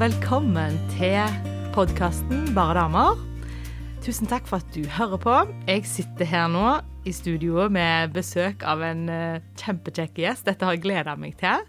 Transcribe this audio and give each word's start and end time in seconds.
Og 0.00 0.06
velkommen 0.06 0.78
til 0.94 1.34
podkasten 1.74 2.54
Bare 2.56 2.72
damer. 2.72 3.18
Tusen 4.00 4.30
takk 4.30 4.46
for 4.48 4.64
at 4.64 4.70
du 4.72 4.86
hører 4.88 5.20
på. 5.20 5.34
Jeg 5.68 5.82
sitter 5.84 6.24
her 6.24 6.46
nå 6.48 6.62
i 7.04 7.12
studioet 7.12 7.68
med 7.68 8.14
besøk 8.14 8.64
av 8.64 8.80
en 8.80 9.02
uh, 9.12 9.44
kjempekjekk 9.60 10.22
gjest. 10.22 10.46
Dette 10.48 10.64
har 10.64 10.78
jeg 10.78 10.86
gleda 10.86 11.18
meg 11.20 11.36
til. 11.42 11.68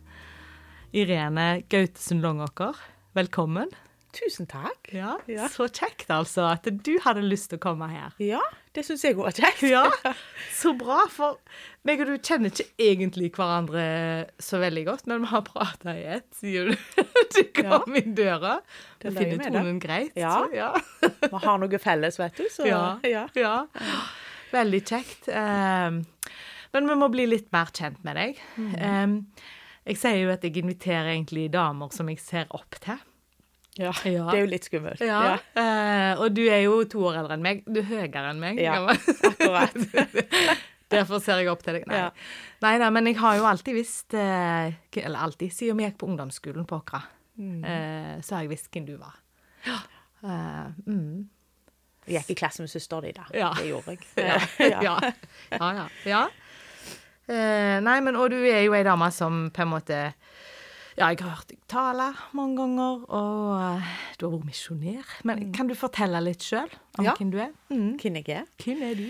Irene 0.96 1.66
Gautesen 1.68 2.24
Longåker, 2.24 2.80
velkommen. 3.20 3.68
Tusen 4.16 4.48
takk. 4.48 4.80
Ja, 4.96 5.18
Ja. 5.28 5.52
Så 5.52 5.68
kjekt 5.68 6.08
altså 6.08 6.48
at 6.54 6.72
du 6.72 6.94
hadde 7.04 7.28
lyst 7.28 7.52
til 7.52 7.60
å 7.60 7.66
komme 7.68 7.92
her. 7.92 8.16
Ja, 8.24 8.40
det 8.76 8.84
syns 8.88 9.04
jeg 9.04 9.18
òg 9.18 9.26
var 9.26 9.36
kjekt. 9.36 9.64
Ja, 9.68 9.84
Så 10.62 10.72
bra, 10.78 11.02
for 11.12 11.40
meg 11.88 12.04
og 12.04 12.12
du 12.12 12.16
kjenner 12.22 12.52
ikke 12.52 12.68
egentlig 12.80 13.32
hverandre 13.36 13.84
så 14.40 14.62
veldig 14.62 14.84
godt, 14.88 15.08
men 15.10 15.24
vi 15.26 15.32
har 15.32 15.44
prata 15.48 15.96
i 15.98 16.06
ett 16.18 16.28
siden 16.38 16.78
du 17.36 17.42
kom 17.58 17.98
inn 17.98 18.16
døra. 18.16 18.60
Det 19.02 19.12
finner 19.16 19.38
med 19.40 19.48
det. 19.48 19.54
tonen 19.58 19.80
greit. 19.82 20.16
Ja. 20.20 20.34
Så, 20.38 20.56
ja. 20.56 20.70
Vi 21.34 21.44
har 21.46 21.62
noe 21.62 21.82
felles, 21.82 22.20
vet 22.22 22.38
du. 22.38 22.46
Så 22.54 22.68
Ja. 22.70 23.00
ja. 23.08 23.26
ja. 23.36 23.56
Veldig 24.52 24.82
kjekt. 24.86 25.32
Um, 25.32 26.04
men 26.72 26.88
vi 26.88 26.98
må 27.00 27.08
bli 27.12 27.26
litt 27.28 27.50
mer 27.56 27.72
kjent 27.76 28.04
med 28.08 28.20
deg. 28.20 28.42
Um, 28.58 29.16
jeg 29.88 29.98
sier 30.00 30.20
jo 30.22 30.34
at 30.34 30.44
jeg 30.46 30.60
inviterer 30.62 31.14
egentlig 31.16 31.50
damer 31.54 31.92
som 31.96 32.12
jeg 32.12 32.22
ser 32.22 32.52
opp 32.56 32.78
til. 32.84 33.00
Ja. 33.80 33.92
Ja. 34.04 34.26
Det 34.28 34.36
er 34.36 34.42
jo 34.44 34.50
litt 34.52 34.66
skummelt. 34.68 35.00
Ja. 35.06 35.38
eh, 35.56 36.20
og 36.20 36.34
du 36.36 36.42
er 36.52 36.60
jo 36.66 36.82
to 36.92 37.06
år 37.08 37.22
eldre 37.22 37.38
enn 37.38 37.46
meg. 37.46 37.62
Du 37.68 37.80
er 37.80 37.88
høyere 37.88 38.26
enn 38.34 38.42
meg. 38.42 38.60
Ja, 38.60 38.82
akkurat. 38.84 39.78
Derfor 40.92 41.22
ser 41.24 41.40
jeg 41.40 41.48
opp 41.48 41.62
til 41.64 41.78
deg. 41.78 41.86
Nei. 41.88 42.02
Ja. 42.02 42.10
Nei, 42.66 42.74
nei, 42.82 42.90
men 42.92 43.08
jeg 43.08 43.16
har 43.22 43.38
jo 43.40 43.46
alltid 43.48 43.78
visst 43.78 44.12
uh, 44.12 44.68
Eller 45.00 45.22
alltid, 45.24 45.54
siden 45.56 45.80
vi 45.80 45.86
gikk 45.88 45.96
på 46.02 46.10
ungdomsskolen 46.12 46.68
på 46.68 46.82
Åkra, 46.84 47.00
Mm. 47.42 47.62
uh, 47.64 48.18
så 48.22 48.36
har 48.36 48.42
jeg 48.44 48.50
visst 48.52 48.68
hvem 48.76 48.84
du 48.90 48.98
var. 49.00 49.16
Mm. 50.86 51.30
Jeg 52.06 52.20
gikk 52.20 52.34
i 52.34 52.36
klasse 52.42 52.62
med 52.62 52.70
søsteren 52.70 53.08
din, 53.08 53.16
da. 53.18 53.24
Ja. 53.34 53.54
Det 53.56 53.70
gjorde 53.70 53.96
jeg. 53.96 54.04
ja. 54.74 54.82
ja. 54.84 54.98
ja, 55.56 55.70
ja. 55.80 55.88
ja. 56.12 56.22
Nei, 57.82 57.96
men 58.04 58.20
og 58.20 58.28
du 58.34 58.38
er 58.44 58.66
jo 58.66 58.76
ei 58.76 58.84
dame 58.84 59.08
som 59.16 59.46
på 59.56 59.64
en 59.64 59.72
måte 59.72 60.02
Ja, 60.98 61.08
jeg 61.08 61.22
har 61.24 61.30
hørt 61.38 61.48
deg 61.50 61.60
tale 61.72 62.10
mange 62.36 62.58
ganger, 62.60 63.04
og 63.08 63.52
uh, 63.80 63.92
du 64.20 64.26
har 64.28 64.34
vært 64.36 64.48
misjonær. 64.50 65.14
Men 65.28 65.52
kan 65.56 65.70
du 65.70 65.76
fortelle 65.80 66.20
litt 66.26 66.44
sjøl 66.44 66.68
om 67.00 67.06
Mm. 67.06 67.06
Ja. 67.08 67.14
hvem 67.18 67.32
du 67.32 67.38
er? 67.40 67.54
Mm. 67.72 67.94
Hvem 68.02 68.18
jeg 68.20 68.30
er? 68.42 68.44
Hvem 68.64 68.82
er 68.90 68.98
du? 69.00 69.06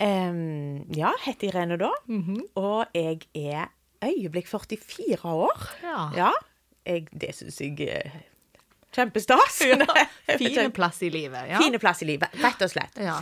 Um, 0.00 0.86
ja, 0.96 1.10
heter 1.26 1.50
Irene 1.50 1.76
da. 1.76 1.90
Mhm. 2.08 2.38
Og 2.56 2.86
jeg 2.96 3.20
er 3.36 3.68
øyeblikk 4.02 4.48
44 4.48 5.24
år. 5.28 5.66
Ja. 5.84 6.10
Ja. 6.16 6.30
Jeg, 6.86 7.08
det 7.12 7.34
syns 7.36 7.60
jeg 7.60 7.80
er 7.84 8.10
kjempestas. 8.96 9.60
Fine 10.40 10.70
plass 10.74 11.02
i 11.02 11.10
livet. 11.12 11.44
Ja. 11.52 11.58
Fine 11.60 11.78
plass 11.78 12.00
i 12.02 12.08
livet, 12.08 12.32
rett 12.42 12.62
og 12.64 12.70
slett. 12.72 12.96
Ja. 12.96 13.18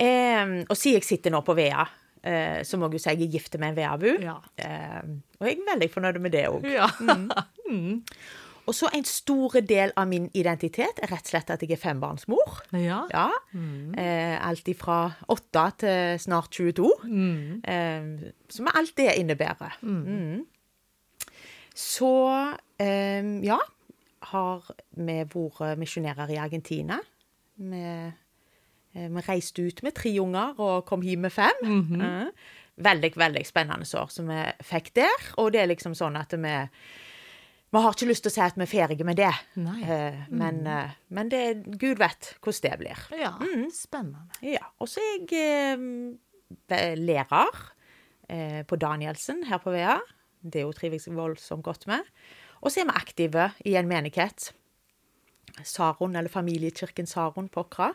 Um, 0.00 0.62
og 0.70 0.76
siden 0.80 1.02
jeg 1.02 1.04
sitter 1.06 1.30
nå 1.36 1.42
på 1.46 1.54
Vea, 1.54 1.84
eh, 2.22 2.60
så 2.66 2.78
må 2.78 2.88
jeg 2.88 2.98
jo 2.98 3.02
si 3.04 3.10
jeg 3.14 3.26
er 3.26 3.34
gift 3.34 3.58
med 3.58 3.72
en 3.72 3.76
Vea-bu. 3.80 4.12
Ja. 4.22 4.38
Eh, 4.56 5.02
og 5.40 5.48
jeg 5.48 5.58
er 5.58 5.68
veldig 5.72 5.90
fornøyd 5.92 6.20
med 6.22 6.32
det 6.34 6.46
òg. 6.50 6.66
ja. 6.70 6.88
Og 8.62 8.76
så 8.78 8.86
en 8.94 9.02
stor 9.04 9.56
del 9.66 9.90
av 9.98 10.06
min 10.06 10.28
identitet 10.38 11.00
er 11.02 11.10
rett 11.10 11.26
og 11.26 11.32
slett 11.32 11.48
at 11.50 11.62
jeg 11.64 11.74
er 11.74 11.80
fembarnsmor. 11.82 12.60
ja. 12.78 13.00
Ja. 13.10 13.26
Eh, 13.98 14.36
alt 14.38 14.68
ifra 14.70 15.00
åtte 15.34 15.64
til 15.82 16.20
snart 16.22 16.50
22. 16.54 16.86
Eh, 17.66 18.06
så 18.48 18.62
med 18.62 18.78
alt 18.78 18.94
det 18.96 19.16
innebærer. 19.18 19.78
Mm. 19.82 20.44
Så 21.74 22.12
eh, 22.78 23.24
ja, 23.42 23.58
har 24.30 24.70
vi 24.94 25.18
vært 25.34 25.78
misjonærer 25.82 26.30
i 26.30 26.38
Argentina. 26.38 27.00
Eh, 27.58 28.10
vi 28.92 29.22
reiste 29.28 29.62
ut 29.64 29.82
med 29.82 29.94
tre 29.96 30.12
unger 30.20 30.58
og 30.60 30.84
kom 30.88 31.02
hjem 31.02 31.24
med 31.26 31.32
fem. 31.32 31.62
Eh, 32.00 32.28
veldig, 32.82 33.12
veldig 33.16 33.46
spennende 33.46 33.86
år 34.00 34.10
som 34.12 34.28
vi 34.28 34.42
fikk 34.64 34.92
der. 34.94 35.30
Og 35.40 35.52
det 35.54 35.62
er 35.62 35.70
liksom 35.72 35.94
sånn 35.98 36.16
at 36.20 36.32
vi 36.36 36.56
vi 37.72 37.80
har 37.80 37.94
ikke 37.94 38.04
lyst 38.10 38.20
til 38.26 38.28
å 38.28 38.34
si 38.34 38.40
at 38.44 38.56
vi 38.60 38.66
er 38.66 38.68
ferdige 38.68 39.04
med 39.08 39.16
det. 39.16 39.30
Eh, 39.56 40.18
men, 40.28 40.58
eh, 40.68 40.90
men 41.08 41.30
det, 41.32 41.44
Gud 41.80 41.96
vet 42.02 42.34
hvordan 42.44 42.66
det 42.66 42.78
blir. 42.82 42.98
ja. 43.16 43.30
Spennende. 43.72 44.26
Ja, 44.44 44.66
Og 44.78 44.88
så 44.92 45.00
er 45.00 45.24
jeg 45.24 46.18
eh, 46.68 46.96
lærer 47.00 47.62
eh, 48.28 48.60
på 48.68 48.76
Danielsen 48.76 49.44
her 49.48 49.56
på 49.64 49.72
Vea. 49.72 49.96
Det 50.42 50.66
trives 50.76 51.06
jeg 51.08 51.16
voldsomt 51.16 51.64
godt 51.64 51.86
med. 51.88 52.04
Og 52.60 52.70
så 52.70 52.82
er 52.82 52.90
vi 52.90 52.98
aktive 53.00 53.50
i 53.64 53.74
en 53.80 53.88
menighet. 53.88 54.52
Saron, 55.64 56.16
eller 56.16 56.28
familiekirken 56.32 57.06
Saron 57.06 57.48
på 57.48 57.60
Åkra. 57.64 57.90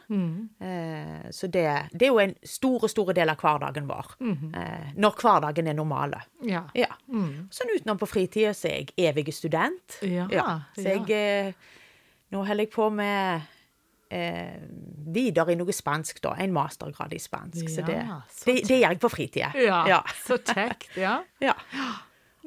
Eh, 0.61 1.31
så 1.31 1.47
det, 1.47 1.65
det 1.91 2.07
er 2.07 2.11
jo 2.13 2.19
en 2.19 2.35
store, 2.43 2.89
store 2.89 3.13
del 3.17 3.29
av 3.29 3.37
hverdagen 3.41 3.87
vår. 3.89 4.13
eh, 4.55 4.91
når 4.95 5.15
hverdagen 5.21 5.67
er 5.67 5.73
normale. 5.77 6.21
Ja. 6.45 6.63
Ja. 6.77 6.87
Sånn 7.51 7.73
utenom 7.75 7.97
på 7.97 8.07
fritida 8.07 8.53
så 8.53 8.67
er 8.69 8.79
jeg 8.85 8.93
evig 9.09 9.33
student. 9.33 9.99
Ja, 10.31 10.61
Så 10.75 10.83
jeg 11.07 11.09
eh, 11.47 11.53
Nå 12.31 12.41
holder 12.43 12.65
jeg 12.65 12.71
på 12.73 12.89
med 12.91 13.41
eh, 14.11 14.57
videre 15.15 15.53
i 15.53 15.55
noe 15.55 15.71
spansk, 15.71 16.19
da. 16.21 16.33
En 16.43 16.51
mastergrad 16.51 17.13
i 17.15 17.19
spansk. 17.23 17.69
så 17.71 17.85
det, 17.87 18.01
så 18.35 18.45
det, 18.51 18.55
det 18.67 18.81
gjør 18.81 18.89
jeg 18.91 18.99
på 18.99 19.09
fritida. 19.13 19.51
Ja, 19.55 19.87
Ja. 19.87 20.01
så 20.25 20.37
kjekt. 20.37 20.89
Ja. 21.05 21.21
ja. 21.39 21.53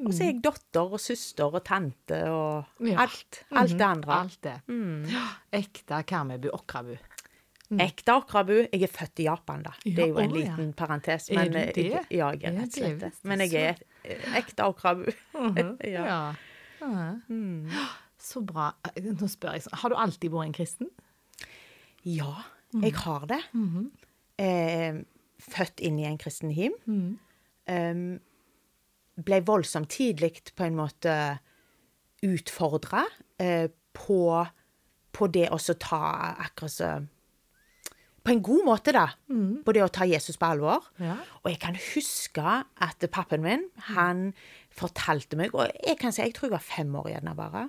Og 0.06 0.12
så 0.16 0.22
er 0.24 0.30
jeg 0.32 0.40
datter 0.44 0.92
og 0.96 1.00
søster 1.02 1.44
og 1.54 1.62
tante 1.64 2.18
og 2.32 2.64
Ja. 2.86 2.96
alt. 3.04 3.42
Alt 3.52 3.74
det 3.78 3.86
andre. 3.86 4.12
Alt 4.24 4.38
det. 4.42 4.54
Mm. 4.68 5.04
Ekte 5.52 6.02
Karmøybu 6.08 6.48
Åkrabu. 6.56 6.94
Ekte 7.78 8.14
Okrabu. 8.16 8.52
Jeg 8.72 8.82
er 8.82 8.90
født 8.90 9.20
i 9.22 9.26
Japan, 9.28 9.62
da. 9.62 9.70
Det 9.84 9.98
er 9.98 10.08
jo 10.08 10.18
en 10.18 10.30
å, 10.32 10.36
ja. 10.40 10.54
liten 10.56 10.72
parentes. 10.74 11.28
Er 11.30 11.44
du 11.48 11.58
det? 11.58 11.76
jeg, 11.76 12.06
ja, 12.10 12.30
jeg 12.32 12.44
er 12.50 12.56
rett 12.60 12.72
og 12.74 12.80
slett 12.80 13.00
det. 13.04 13.12
Men 13.22 13.44
jeg 13.44 13.54
er 13.54 13.76
ekte 14.40 14.64
Akrabu. 14.66 15.04
ja. 15.84 16.04
Ja. 16.06 16.34
Ja. 16.80 17.86
Så 18.20 18.40
bra. 18.44 18.70
Nå 18.96 19.28
spør 19.28 19.54
jeg 19.56 19.62
sånn, 19.68 19.78
har 19.82 19.92
du 19.92 19.96
alltid 19.96 20.32
vært 20.32 20.46
en 20.50 20.56
kristen? 20.56 20.90
Ja, 22.08 22.32
jeg 22.80 22.94
har 23.04 23.26
det. 23.28 23.40
eh, 24.40 25.02
født 25.40 25.80
inn 25.84 25.98
i 26.00 26.04
en 26.08 26.18
kristen 26.20 26.50
hjem. 26.56 26.74
Eh, 27.68 28.18
ble 29.16 29.40
voldsomt 29.46 29.90
tidlig 29.90 30.42
på 30.56 30.64
en 30.64 30.76
måte 30.78 31.14
utfordra 32.22 33.04
eh, 33.40 33.68
på, 33.96 34.20
på 35.12 35.28
det 35.32 35.48
å 35.52 35.58
ta 35.80 36.00
akkurat 36.44 36.72
så 36.74 36.90
På 38.22 38.30
en 38.34 38.42
god 38.44 38.64
måte, 38.66 38.92
da. 38.92 39.06
På 39.64 39.72
det 39.72 39.80
å 39.82 39.88
ta 39.88 40.04
Jesus 40.04 40.36
på 40.36 40.44
alvor. 40.52 40.84
Ja. 41.00 41.14
Og 41.40 41.48
jeg 41.50 41.58
kan 41.62 41.74
huske 41.80 42.42
at 42.84 43.06
pappen 43.10 43.40
min, 43.42 43.62
han 43.96 44.34
fortalte 44.76 45.38
meg 45.40 45.54
Og 45.56 45.70
jeg 45.86 45.96
kan 45.98 46.12
si, 46.12 46.20
jeg 46.22 46.34
tror 46.36 46.50
jeg 46.50 46.52
var 46.58 46.66
fem 46.66 46.92
år 47.00 47.08
gjerne 47.14 47.32
bare. 47.38 47.62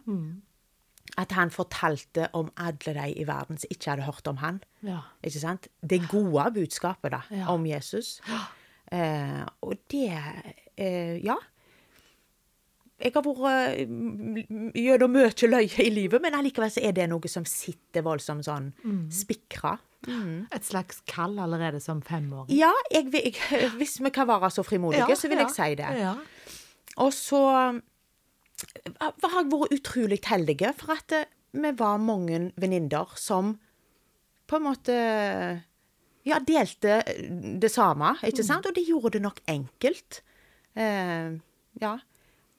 At 1.18 1.32
han 1.40 1.50
fortalte 1.56 2.28
om 2.38 2.52
alle 2.60 2.94
de 3.00 3.08
i 3.20 3.24
verden 3.28 3.58
som 3.58 3.72
ikke 3.72 3.94
hadde 3.94 4.06
hørt 4.10 4.28
om 4.28 4.38
han. 4.44 4.60
Ja. 4.84 5.00
Ikke 5.24 5.40
sant? 5.40 5.68
Det 5.82 6.02
gode 6.12 6.52
budskapet 6.60 7.12
da, 7.16 7.22
Ja. 7.32 7.48
om 7.56 7.66
Jesus. 7.66 8.20
Eh, 8.92 9.46
og 9.64 9.80
det 9.92 10.12
eh, 10.82 11.18
Ja. 11.26 11.38
Jeg 13.02 13.16
har 13.16 13.24
vært 13.26 13.48
eh, 13.50 13.88
gjennom 14.78 15.16
mye 15.16 15.48
løye 15.50 15.86
i 15.88 15.90
livet, 15.90 16.22
men 16.22 16.36
allikevel 16.38 16.70
så 16.70 16.84
er 16.86 16.94
det 16.94 17.08
noe 17.10 17.32
som 17.32 17.48
sitter 17.50 18.04
voldsomt 18.06 18.46
sånn 18.46 18.68
spikra. 19.10 19.80
Et 20.06 20.66
slags 20.66 21.02
kall 21.10 21.38
allerede 21.42 21.82
som 21.82 22.02
femåring. 22.06 22.54
Ja, 22.54 22.72
jeg, 22.94 23.10
jeg, 23.14 23.34
hvis 23.80 24.00
vi 24.02 24.12
kan 24.14 24.30
være 24.30 24.52
så 24.54 24.66
frimodige, 24.66 25.18
så 25.18 25.30
vil 25.32 25.42
jeg 25.44 25.54
si 25.54 25.70
det. 25.82 25.90
Ja. 25.98 26.14
Og 27.02 27.14
så 27.16 27.42
eh, 27.58 27.82
har 29.02 29.38
jeg 29.42 29.52
vært 29.52 29.76
utrolig 29.78 30.22
heldige 30.28 30.74
for 30.78 30.96
at 30.98 31.18
eh, 31.18 31.30
vi 31.58 31.74
var 31.78 32.02
mange 32.02 32.52
venninner 32.62 33.18
som 33.20 33.56
på 34.48 34.58
en 34.60 34.66
måte 34.66 34.96
ja, 36.28 36.38
delte 36.44 37.02
det 37.62 37.72
samme, 37.72 38.14
ikke 38.28 38.46
sant? 38.46 38.68
Og 38.68 38.76
det 38.76 38.84
gjorde 38.88 39.16
det 39.16 39.24
nok 39.24 39.40
enkelt. 39.50 40.22
Eh, 40.76 41.32
ja. 41.82 41.94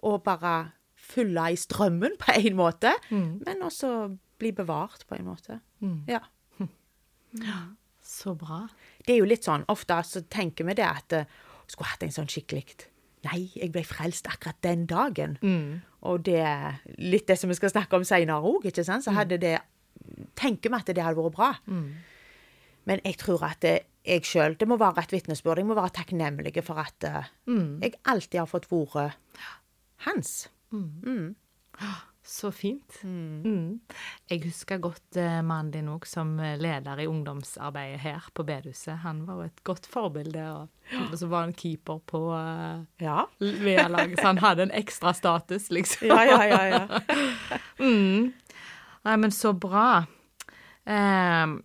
Å 0.03 0.17
bare 0.25 0.55
fylle 1.03 1.49
i 1.53 1.57
strømmen 1.59 2.17
på 2.19 2.35
en 2.39 2.57
måte, 2.59 2.93
men 3.11 3.63
også 3.63 4.17
bli 4.39 4.53
bevart 4.53 5.07
på 5.09 5.15
en 5.19 5.27
måte. 5.27 5.61
Ja. 6.09 6.21
Så 8.03 8.35
bra. 8.35 8.69
Det 9.07 9.15
er 9.15 9.19
jo 9.23 9.25
litt 9.31 9.45
sånn, 9.47 9.65
ofte 9.71 9.95
så 10.05 10.21
tenker 10.29 10.67
vi 10.69 10.75
det 10.75 10.85
at 10.87 11.13
eh, 11.13 11.25
skulle 11.71 11.89
hatt 11.89 12.03
en 12.03 12.11
sånn 12.13 12.29
skikkelig 12.29 12.89
Nei, 13.23 13.53
jeg 13.55 13.71
ble 13.71 13.85
frelst 13.87 14.27
akkurat 14.27 14.57
den 14.67 14.87
dagen. 14.91 15.37
Og 16.03 16.25
det 16.27 16.41
er 16.43 16.81
litt 16.99 17.29
det 17.29 17.37
som 17.39 17.49
vi 17.49 17.55
skal 17.55 17.71
snakke 17.71 17.95
om 17.97 18.03
seinere 18.05 18.43
òg, 18.43 18.67
ikke 18.67 18.83
sant, 18.85 19.05
så 19.07 19.13
hadde 19.15 19.39
det 19.39 19.61
Tenker 20.35 20.71
vi 20.73 20.75
at 20.81 20.87
det 20.91 21.05
hadde 21.05 21.23
vært 21.23 21.37
bra. 21.37 21.53
Men 22.85 22.99
jeg 23.05 23.17
tror 23.21 23.45
at 23.47 23.61
det, 23.63 23.77
jeg 24.03 24.25
sjøl 24.27 24.57
Det 24.59 24.67
må 24.69 24.79
være 24.81 25.05
et 25.05 25.13
vitnesbyrd. 25.15 25.63
Jeg 25.63 25.69
må 25.69 25.77
være 25.79 25.95
takknemlig 26.01 26.57
for 26.67 26.81
at 26.83 27.07
mm. 27.47 27.83
jeg 27.83 27.95
alltid 28.05 28.43
har 28.43 28.51
fått 28.51 28.71
være 28.71 29.11
hans. 30.07 30.49
så 32.25 32.53
fint. 32.55 33.01
Mm. 33.03 33.81
Jeg 34.31 34.43
husker 34.45 34.79
godt 34.83 35.19
eh, 35.19 35.41
mannen 35.43 35.73
din 35.75 35.89
òg 35.91 36.07
som 36.07 36.37
eh, 36.41 36.55
leder 36.61 37.03
i 37.03 37.09
ungdomsarbeidet 37.11 37.99
her 38.05 38.29
på 38.35 38.45
bedehuset. 38.47 39.01
Han 39.03 39.25
var 39.27 39.41
jo 39.41 39.49
et 39.51 39.65
godt 39.67 39.89
forbilde, 39.91 40.45
og 40.55 41.17
så 41.19 41.27
var 41.27 41.49
han 41.49 41.57
keeper 41.59 41.99
på 42.07 42.23
Ja. 43.03 43.25
VA-laget, 43.41 44.21
så 44.21 44.31
han 44.31 44.43
hadde 44.43 44.69
en 44.69 44.77
ekstra 44.83 45.13
status, 45.19 45.69
liksom. 45.75 46.09
Ja, 46.13 46.23
ja, 46.31 46.43
ja. 46.47 46.63
ja. 46.77 47.03
Mm. 47.83 48.31
Nei, 49.03 49.17
men 49.19 49.33
så 49.35 49.51
bra. 49.59 50.05
Ehm, 50.87 51.57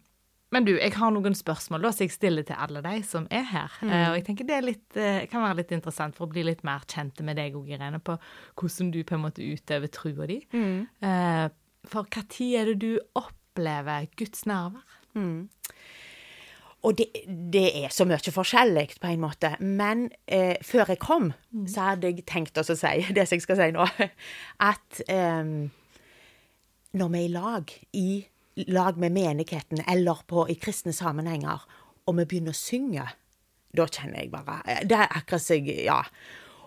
men 0.56 0.64
du, 0.64 0.74
jeg 0.78 0.94
har 0.96 1.12
noen 1.12 1.36
spørsmål 1.36 1.84
da, 1.84 1.92
så 1.92 2.06
jeg 2.06 2.14
stiller 2.16 2.46
til 2.48 2.56
alle 2.56 2.80
de 2.86 3.02
som 3.04 3.28
er 3.34 3.44
her. 3.50 3.74
Eh, 3.84 4.06
og 4.08 4.16
jeg 4.16 4.26
tenker 4.30 4.48
det 4.48 4.60
litt, 4.64 4.86
uh, 4.96 5.26
kan 5.28 5.44
være 5.44 5.60
litt 5.60 5.74
interessant 5.76 6.16
for 6.16 6.28
å 6.28 6.32
bli 6.32 6.46
litt 6.48 6.64
mer 6.68 6.86
kjente 6.88 7.26
med 7.28 7.40
deg 7.40 7.58
òg, 7.60 7.68
Irene, 7.76 8.00
på 8.00 8.16
hvordan 8.62 8.94
du 8.96 9.02
på 9.04 9.18
en 9.18 9.26
måte 9.26 9.44
utøver 9.44 9.92
trua 9.92 10.28
di. 10.30 10.40
Eh, 10.56 11.46
for 11.88 12.08
hva 12.12 12.24
tid 12.32 12.60
er 12.62 12.72
det 12.72 12.78
du 12.84 12.92
opplever 13.20 14.08
Guds 14.20 14.46
nærvær? 14.48 14.86
Og 16.88 16.96
det, 16.96 17.10
det 17.28 17.66
er 17.82 17.92
så 17.92 18.06
mye 18.08 18.32
forskjellig, 18.32 18.86
på 19.02 19.10
en 19.12 19.24
måte. 19.24 19.52
Men 19.60 20.08
eh, 20.24 20.56
før 20.64 20.94
jeg 20.94 21.02
kom, 21.04 21.32
så 21.68 21.92
hadde 21.92 22.12
jeg 22.12 22.26
tenkt 22.30 22.60
å 22.60 22.66
si 22.68 22.78
det 23.16 23.28
som 23.28 23.36
jeg 23.36 23.44
skal 23.44 23.60
si 23.60 23.70
nå, 23.76 23.88
at 24.72 25.04
eh, 25.12 25.54
når 26.98 27.14
vi 27.14 27.24
er 27.24 27.28
i 27.28 27.34
lag, 27.34 27.78
i 27.98 28.10
lag 28.68 28.98
med 28.98 29.14
menigheten 29.16 29.84
eller 29.88 30.24
på, 30.28 30.48
i 30.50 30.58
kristne 30.60 30.94
sammenhenger, 30.96 31.64
og 32.08 32.18
vi 32.18 32.26
begynner 32.26 32.56
å 32.56 32.58
synge, 32.58 33.06
da 33.78 33.86
kjenner 33.86 34.24
jeg 34.24 34.32
bare 34.32 34.62
Det 34.88 34.96
er 34.96 35.10
akkurat 35.12 35.44
som 35.44 35.66
jeg 35.68 35.86
Ja. 35.86 36.02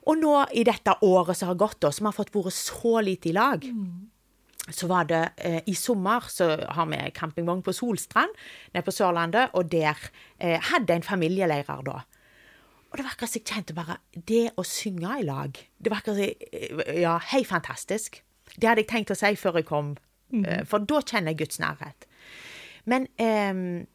Og 0.08 0.16
nå 0.16 0.32
i 0.56 0.62
dette 0.64 0.94
året 1.04 1.37
som 1.37 1.50
har 1.50 1.58
gått, 1.60 1.84
som 1.92 2.06
har 2.08 2.16
fått 2.16 2.32
vært 2.32 2.56
så 2.56 3.00
lite 3.04 3.28
i 3.28 3.34
lag, 3.37 3.64
så 4.70 4.87
var 4.87 5.04
det 5.08 5.20
eh, 5.37 5.60
I 5.66 5.75
sommer 5.75 6.25
så 6.28 6.48
har 6.76 6.87
vi 6.90 7.00
campingvogn 7.16 7.62
på 7.62 7.75
Solstrand 7.75 8.32
nede 8.72 8.84
på 8.86 8.94
Sørlandet, 8.94 9.50
og 9.54 9.70
der 9.72 9.98
eh, 10.38 10.60
hadde 10.70 10.94
en 10.94 11.06
familieleirer 11.06 11.84
da. 11.86 12.00
Og 12.90 12.98
det 12.98 13.04
var 13.04 13.12
akkurat 13.12 13.31
som 13.31 13.40
jeg 13.40 13.46
kjente 13.46 13.75
bare 13.76 13.96
Det 14.26 14.48
å 14.58 14.64
synge 14.66 15.20
i 15.20 15.22
lag 15.22 15.54
Det 15.78 15.93
var 15.93 16.00
akkurat 16.00 16.16
som 16.19 16.25
eh, 16.26 17.00
Ja, 17.04 17.19
helt 17.31 17.46
fantastisk. 17.46 18.22
Det 18.56 18.66
hadde 18.66 18.82
jeg 18.82 18.90
tenkt 18.90 19.12
å 19.14 19.19
si 19.19 19.36
før 19.38 19.60
jeg 19.60 19.69
kom, 19.69 19.94
eh, 20.32 20.65
for 20.69 20.79
da 20.85 21.00
kjenner 21.03 21.35
jeg 21.35 21.44
Guds 21.44 21.61
nærhet. 21.62 22.06
Men 22.91 23.06
eh, 23.21 23.87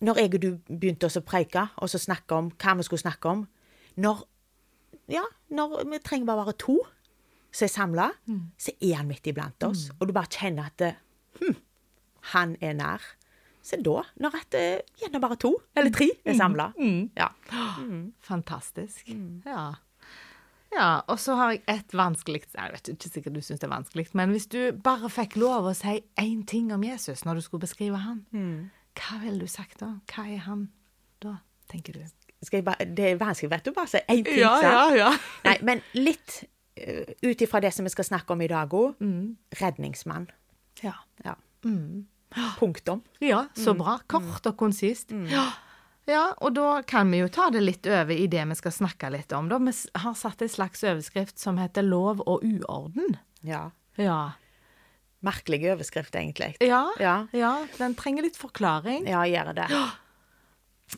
når 0.00 0.20
jeg 0.22 0.34
og 0.34 0.42
du 0.42 0.50
begynte 0.70 1.10
å 1.10 1.22
preike 1.26 1.66
og 1.76 1.90
så 1.92 2.00
snakke 2.00 2.36
om 2.36 2.50
hva 2.56 2.76
vi 2.78 2.86
skulle 2.86 3.02
snakke 3.02 3.28
om 3.28 3.46
Når 4.00 4.22
ja, 5.10 5.24
når 5.50 5.80
vi 5.90 5.98
trenger 5.98 6.26
bare 6.28 6.44
være 6.46 6.58
to 6.62 6.76
som 7.50 7.64
er 7.66 7.72
samla, 7.72 8.04
så 8.62 8.70
er 8.80 8.94
han 9.00 9.08
midt 9.08 9.26
iblant 9.26 9.64
oss. 9.66 9.88
Og 9.98 10.06
du 10.06 10.12
bare 10.14 10.30
kjenner 10.30 10.68
at 10.70 10.76
det, 10.78 10.92
hm, 11.40 11.56
han 12.30 12.52
er 12.62 12.76
nær. 12.78 13.02
Så 13.66 13.76
da, 13.82 14.04
når 14.22 14.36
at 14.38 14.46
det 14.54 14.82
gjerne 15.02 15.20
bare 15.20 15.36
to 15.36 15.50
eller 15.76 15.90
tre 15.90 16.06
er 16.24 16.38
samla. 16.38 16.70
Ja. 17.18 17.26
Fantastisk. 18.22 19.10
Ja. 19.44 19.64
Ja, 20.72 21.00
og 21.10 21.18
så 21.18 21.34
har 21.34 21.50
jeg 21.50 21.62
et 21.66 21.94
vanskelig 21.98 22.44
Jeg 22.54 22.70
vet 22.72 22.88
ikke 22.92 23.08
sikkert 23.10 23.34
du 23.34 23.40
syns 23.42 23.58
det 23.58 23.66
er 23.66 23.72
vanskelig, 23.72 24.04
men 24.14 24.30
hvis 24.30 24.46
du 24.46 24.60
bare 24.84 25.10
fikk 25.10 25.34
lov 25.40 25.66
å 25.66 25.74
si 25.74 25.96
én 26.20 26.44
ting 26.46 26.70
om 26.72 26.84
Jesus 26.86 27.24
når 27.26 27.40
du 27.40 27.40
skulle 27.46 27.64
beskrive 27.66 27.98
han, 27.98 28.20
hva 28.94 29.18
ville 29.24 29.40
du 29.40 29.50
sagt 29.50 29.80
da? 29.82 29.96
Hva 30.12 30.26
er 30.30 30.44
han 30.46 30.68
da, 31.22 31.36
tenker 31.70 31.98
du? 31.98 32.04
Bare, 32.64 32.86
det 32.86 33.04
er 33.12 33.18
vanskelig, 33.20 33.50
vet 33.52 33.66
du, 33.66 33.72
bare 33.76 33.90
si 33.92 33.98
én 34.08 34.22
ting. 34.24 34.38
Ja, 34.40 34.54
ja. 34.96 35.10
Nei, 35.48 35.56
men 35.66 35.82
litt 35.98 36.38
uh, 36.80 37.10
ut 37.26 37.42
ifra 37.44 37.60
det 37.60 37.74
som 37.76 37.84
vi 37.84 37.92
skal 37.92 38.06
snakke 38.06 38.32
om 38.32 38.40
i 38.40 38.48
dag 38.48 38.70
òg. 38.72 38.94
Redningsmann. 39.60 40.30
Ja. 40.82 40.94
Ja. 41.26 41.34
Punktum. 42.58 43.02
Ja, 43.20 43.48
så 43.58 43.74
bra. 43.74 43.98
Kort 44.08 44.46
og 44.46 44.56
konsist. 44.56 45.10
Ja. 45.28 45.48
Ja, 46.08 46.32
og 46.40 46.54
da 46.56 46.82
kan 46.86 47.10
vi 47.12 47.20
jo 47.20 47.28
ta 47.28 47.50
det 47.50 47.60
litt 47.62 47.86
over 47.86 48.14
i 48.14 48.26
det 48.30 48.42
vi 48.50 48.54
skal 48.58 48.72
snakke 48.72 49.10
litt 49.12 49.32
om. 49.36 49.48
Da. 49.50 49.58
Vi 49.62 49.72
har 50.02 50.14
satt 50.18 50.42
en 50.42 50.48
slags 50.48 50.82
overskrift 50.84 51.38
som 51.38 51.58
heter 51.60 51.82
lov 51.86 52.22
og 52.26 52.44
uorden. 52.46 53.18
Ja. 53.46 53.70
Ja. 54.00 54.32
Merkelig 55.20 55.60
overskrift, 55.74 56.14
egentlig. 56.16 56.56
Ja, 56.64 56.86
Ja. 56.98 57.26
ja 57.32 57.66
den 57.78 57.94
trenger 57.94 58.22
litt 58.24 58.38
forklaring. 58.40 59.06
Ja, 59.08 59.22
gjør 59.28 59.52
det. 59.54 59.68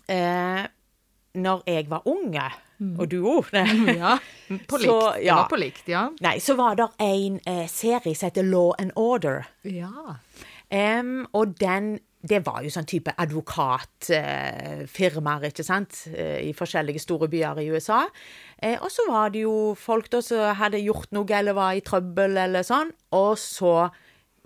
Eh, 0.09 0.67
når 1.35 1.63
jeg 1.67 1.89
var 1.91 2.07
unge, 2.09 2.45
og 2.99 3.09
du 3.09 3.23
òg 3.29 3.51
Ja, 4.03 4.19
på 4.69 4.79
likt. 4.79 4.89
Så, 4.89 4.97
ja. 5.23 5.37
var 5.37 5.49
på 5.51 5.59
likt, 5.61 5.89
ja. 5.89 6.07
Nei, 6.21 6.39
så 6.41 6.55
var 6.59 6.77
det 6.79 6.89
en 7.03 7.41
eh, 7.47 7.67
serie 7.71 8.15
som 8.15 8.29
heter 8.31 8.47
Law 8.47 8.73
and 8.79 8.93
Order. 8.97 9.47
Ja. 9.63 10.17
Em, 10.73 11.27
og 11.37 11.53
den 11.61 11.99
Det 12.23 12.39
var 12.47 12.63
jo 12.63 12.71
sånn 12.71 12.87
type 12.87 13.11
advokatfirmaer, 13.19 15.43
ikke 15.49 15.65
sant, 15.67 16.07
eh, 16.15 16.39
i 16.47 16.55
forskjellige 16.55 17.03
store 17.03 17.27
byer 17.27 17.59
i 17.59 17.67
USA. 17.75 18.07
Eh, 18.63 18.79
og 18.79 18.87
så 18.95 19.03
var 19.09 19.31
det 19.35 19.43
jo 19.43 19.75
folk 19.75 20.07
da 20.09 20.23
som 20.23 20.55
hadde 20.55 20.79
gjort 20.85 21.11
noe 21.11 21.27
eller 21.35 21.53
var 21.53 21.75
i 21.75 21.81
trøbbel 21.83 22.39
eller 22.45 22.63
sånn, 22.63 22.93
og 23.19 23.35
så 23.43 23.91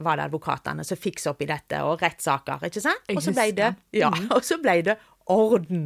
var 0.00 0.16
det 0.16 0.24
advokatene 0.24 0.80
som 0.88 0.96
fiksa 0.96 1.30
opp 1.34 1.42
i 1.44 1.52
dette, 1.52 1.76
og 1.84 2.00
rettssaker, 2.00 2.64
ikke 2.64 2.80
sant? 2.80 2.96
Og 3.12 3.20
så 3.22 3.32
ble 3.36 3.52
det, 3.52 3.76
ja, 4.00 4.08
og 4.32 4.40
så 4.42 4.56
ble 4.64 4.80
det 4.88 4.96
orden. 5.28 5.84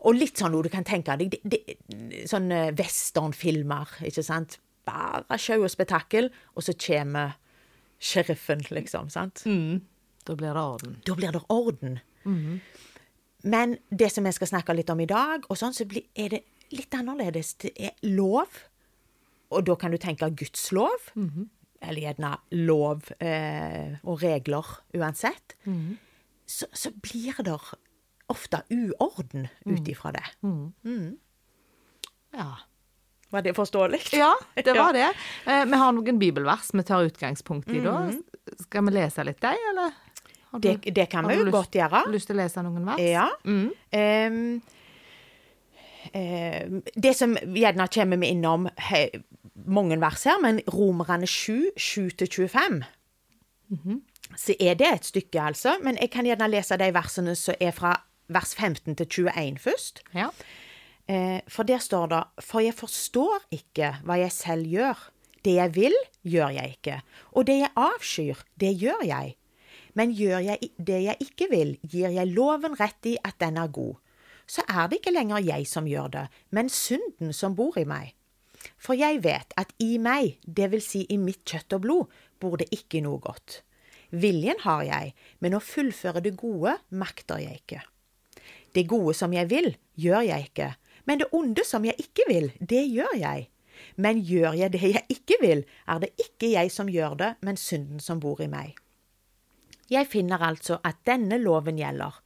Og 0.00 0.16
litt 0.16 0.40
sånn 0.40 0.48
noe 0.56 0.64
du 0.64 0.70
kan 0.72 0.84
tenke 0.88 1.12
deg, 1.20 1.36
sånne 2.24 2.72
westernfilmer, 2.80 4.00
ikke 4.08 4.24
sant? 4.24 4.56
Bare 4.88 5.36
sjau 5.36 5.60
og 5.64 5.70
spetakkel, 5.76 6.32
og 6.56 6.62
så 6.64 6.72
kommer 6.72 7.36
sheriffen, 8.00 8.62
liksom, 8.70 9.10
sant? 9.12 9.42
Da 10.26 10.34
blir 10.36 10.54
det 10.56 10.62
orden. 10.62 10.96
Da 11.06 11.14
blir 11.16 11.32
det 11.32 11.42
orden. 11.48 12.00
Men 13.44 13.76
det 13.90 14.10
som 14.12 14.24
jeg 14.28 14.34
skal 14.36 14.50
snakke 14.50 14.74
litt 14.76 14.90
om 14.92 15.00
i 15.00 15.06
dag, 15.08 15.44
og 15.48 15.56
sånn, 15.56 15.72
så 15.72 15.84
er 16.14 16.28
det 16.34 16.42
litt 16.72 16.92
annerledes. 16.94 17.54
Det 17.62 17.72
er 17.80 17.94
lov, 18.04 18.48
og 19.50 19.64
da 19.66 19.74
kan 19.80 19.90
du 19.90 19.96
tenke 19.98 20.28
Guds 20.36 20.70
lov, 20.76 21.08
eller 21.82 22.00
gjerne 22.02 22.34
lov 22.52 23.08
eh, 23.20 23.96
og 24.04 24.20
regler 24.22 24.66
uansett. 24.94 25.56
Så, 26.46 26.66
så 26.72 26.90
blir 26.92 27.34
det 27.46 27.56
ofte 28.30 28.60
uorden 28.70 29.48
ut 29.66 29.88
ifra 29.88 30.12
det. 30.12 30.26
Ja. 32.36 32.52
Var 33.30 33.42
det 33.46 33.54
forståelig? 33.56 34.00
Ja, 34.18 34.32
det 34.56 34.74
var 34.76 34.92
det. 34.96 35.08
Eh, 35.46 35.64
vi 35.70 35.76
har 35.78 35.92
noen 35.94 36.18
bibelvers 36.18 36.70
vi 36.74 36.82
tar 36.82 37.04
utgangspunkt 37.06 37.68
i 37.70 37.80
da. 37.84 38.10
Skal 38.64 38.84
vi 38.88 38.90
lese 38.96 39.24
litt 39.24 39.40
deg, 39.44 39.58
eller? 39.70 39.92
Du- 40.52 40.58
Det, 40.66 40.94
det 40.94 41.04
kan 41.12 41.28
vi 41.28 41.36
jo 41.36 41.44
lyst- 41.46 41.54
godt 41.54 41.76
gjøre. 41.78 41.90
Har 42.00 42.06
du 42.10 42.16
Lyst 42.16 42.26
til 42.26 42.36
å 42.36 42.40
lese 42.42 42.62
noen 42.66 42.84
vers? 42.88 42.98
Ja. 42.98 43.28
Ehm, 43.94 44.60
ehm, 46.12 46.82
det 46.96 47.14
som 47.16 47.36
gjerne 47.36 47.86
kommer 47.94 48.16
vi 48.22 48.32
innom 48.34 48.68
he, 48.90 49.04
mange 49.66 49.98
vers 50.00 50.24
her, 50.26 50.40
men 50.42 50.60
Romerne 50.72 51.26
7, 51.28 51.70
7-25, 51.78 52.82
så 54.36 54.54
er 54.60 54.74
det 54.78 54.88
et 54.90 55.04
stykke, 55.06 55.40
altså. 55.52 55.76
Men 55.84 55.98
jeg 56.00 56.10
kan 56.10 56.26
gjerne 56.26 56.48
lese 56.50 56.76
de 56.80 56.90
versene 56.94 57.36
som 57.38 57.54
er 57.60 57.70
fra 57.76 57.94
vers 58.30 58.54
15 58.54 58.96
til 58.96 59.06
21 59.06 59.58
først. 59.58 60.02
Ja. 60.14 60.28
Eh, 61.10 61.40
for 61.50 61.66
der 61.66 61.82
står 61.82 62.06
det 62.06 62.22
For 62.44 62.62
jeg 62.62 62.76
forstår 62.78 63.48
ikke 63.50 63.96
hva 64.06 64.20
jeg 64.20 64.32
selv 64.32 64.68
gjør. 64.70 64.98
Det 65.44 65.56
jeg 65.56 65.74
vil, 65.74 65.96
gjør 66.22 66.52
jeg 66.54 66.76
ikke. 66.76 67.00
Og 67.32 67.46
det 67.48 67.58
jeg 67.62 67.72
avskyr, 67.76 68.42
det 68.60 68.74
gjør 68.78 69.02
jeg. 69.08 69.34
Men 69.94 70.12
gjør 70.14 70.38
jeg 70.44 70.70
det 70.78 71.00
jeg 71.02 71.16
ikke 71.24 71.48
vil, 71.50 71.72
gir 71.82 72.12
jeg 72.12 72.30
loven 72.30 72.76
rett 72.78 73.08
i 73.08 73.16
at 73.24 73.40
den 73.40 73.56
er 73.58 73.72
god. 73.72 73.96
Så 74.46 74.62
er 74.68 74.86
det 74.86 75.00
ikke 75.00 75.14
lenger 75.14 75.42
jeg 75.42 75.66
som 75.66 75.88
gjør 75.88 76.10
det, 76.12 76.26
men 76.50 76.68
synden 76.68 77.32
som 77.32 77.56
bor 77.56 77.78
i 77.78 77.86
meg. 77.88 78.12
For 78.76 78.98
jeg 78.98 79.22
vet 79.24 79.54
at 79.56 79.72
i 79.80 79.96
meg, 79.98 80.36
det 80.44 80.68
vil 80.70 80.82
si 80.84 81.06
i 81.08 81.16
mitt 81.16 81.42
kjøtt 81.48 81.78
og 81.78 81.84
blod, 81.86 82.16
bor 82.38 82.58
det 82.60 82.68
ikke 82.74 83.00
noe 83.02 83.22
godt. 83.22 83.62
Viljen 84.10 84.58
har 84.66 84.82
jeg, 84.84 85.14
men 85.40 85.56
å 85.56 85.62
fullføre 85.62 86.20
det 86.20 86.34
gode 86.38 86.76
makter 86.90 87.40
jeg 87.40 87.62
ikke. 87.62 87.80
Det 88.74 88.86
gode 88.90 89.14
som 89.16 89.32
jeg 89.34 89.48
vil, 89.50 89.72
gjør 89.98 90.26
jeg 90.26 90.50
ikke, 90.50 90.72
men 91.10 91.18
det 91.18 91.26
onde 91.34 91.64
som 91.66 91.82
jeg 91.82 91.98
ikke 91.98 92.22
vil, 92.28 92.52
det 92.62 92.84
gjør 92.86 93.16
jeg. 93.18 93.48
Men 93.98 94.20
gjør 94.22 94.54
jeg 94.54 94.70
det 94.70 94.90
jeg 94.92 95.02
ikke 95.10 95.38
vil, 95.40 95.64
er 95.90 95.98
det 96.04 96.12
ikke 96.22 96.52
jeg 96.52 96.70
som 96.70 96.86
gjør 96.86 97.16
det, 97.18 97.30
men 97.42 97.56
synden 97.58 97.98
som 97.98 98.20
bor 98.22 98.38
i 98.38 98.46
meg. 98.46 98.76
Jeg 99.90 100.06
finner 100.06 100.38
altså 100.46 100.78
at 100.86 101.00
denne 101.08 101.40
loven 101.42 101.80
gjelder. 101.82 102.20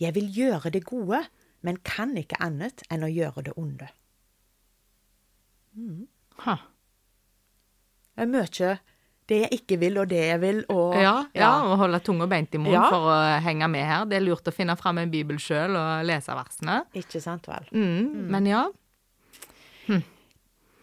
Jeg 0.00 0.14
vil 0.16 0.30
gjøre 0.32 0.72
det 0.72 0.86
gode, 0.88 1.20
men 1.60 1.82
kan 1.84 2.16
ikke 2.16 2.40
annet 2.40 2.80
enn 2.88 3.04
å 3.04 3.12
gjøre 3.12 3.44
det 3.50 3.56
onde. 3.60 3.90
Ha. 6.46 6.56
Det 8.16 8.24
er 8.24 8.32
mye 8.38 8.72
det 9.30 9.38
jeg 9.44 9.50
ikke 9.60 9.76
vil, 9.78 9.98
og 10.02 10.08
det 10.10 10.18
jeg 10.26 10.40
vil, 10.42 10.60
og 10.74 10.96
Ja, 10.98 11.12
ja, 11.38 11.50
og 11.62 11.76
holde 11.78 12.00
tunga 12.02 12.26
beint 12.30 12.54
i 12.54 12.58
munnen 12.58 12.74
Ja. 12.74 12.88
for 12.90 13.06
å 13.12 13.18
henge 13.44 13.68
med 13.70 13.86
her. 13.86 14.04
Det 14.10 14.18
er 14.18 14.24
lurt 14.26 14.48
å 14.50 14.54
finne 14.54 14.74
fram 14.76 14.98
en 14.98 15.10
bibel 15.12 15.38
sjøl 15.38 15.76
og 15.78 16.04
lese 16.08 16.34
versene. 16.34 16.80
Ikke 16.98 17.22
sant 17.22 17.46
vel? 17.46 17.68
Mm, 17.70 18.26
Men 18.34 18.46
ja. 18.50 18.64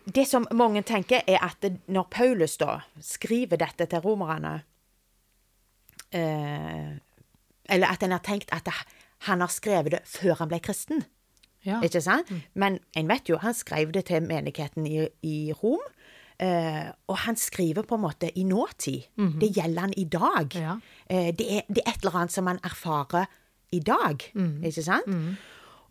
det 0.07 0.25
som 0.27 0.47
mange 0.55 0.81
tenker, 0.87 1.21
er 1.27 1.43
at 1.43 1.65
når 1.91 2.07
Paulus 2.13 2.55
da 2.61 2.79
skriver 3.03 3.59
dette 3.59 3.85
til 3.91 3.99
romerne 4.05 4.61
eh, 6.15 6.95
Eller 7.69 7.91
at 7.91 8.03
en 8.03 8.15
har 8.15 8.23
tenkt 8.23 8.53
at 8.55 8.69
han 9.27 9.41
har 9.43 9.51
skrevet 9.51 9.91
det 9.91 10.01
før 10.07 10.37
han 10.39 10.47
ble 10.51 10.59
kristen. 10.63 11.03
Ja. 11.65 11.81
Ikke 11.83 11.99
sant? 12.05 12.29
Men 12.55 12.77
en 12.95 13.09
vet 13.09 13.27
jo, 13.27 13.39
han 13.41 13.53
skrev 13.57 13.91
det 13.91 14.05
til 14.07 14.21
menigheten 14.23 14.85
i, 14.87 15.07
i 15.25 15.51
Rom. 15.57 15.81
Eh, 16.37 16.89
og 17.09 17.17
han 17.23 17.37
skriver 17.39 17.81
på 17.87 17.97
en 17.97 18.03
måte 18.03 18.29
i 18.37 18.43
nåtid. 18.45 19.07
Det 19.41 19.49
gjelder 19.55 19.87
han 19.87 19.93
i 19.97 20.05
dag. 20.05 20.53
Ja. 20.53 20.75
Uh, 21.09 21.31
det, 21.33 21.47
er, 21.49 21.65
det 21.67 21.81
er 21.81 21.95
et 21.95 22.03
eller 22.03 22.19
annet 22.19 22.35
som 22.35 22.47
han 22.47 22.59
erfarer 22.63 23.25
i 23.73 23.79
dag. 23.79 24.21
Ikke 24.37 24.83
sant? 24.85 25.09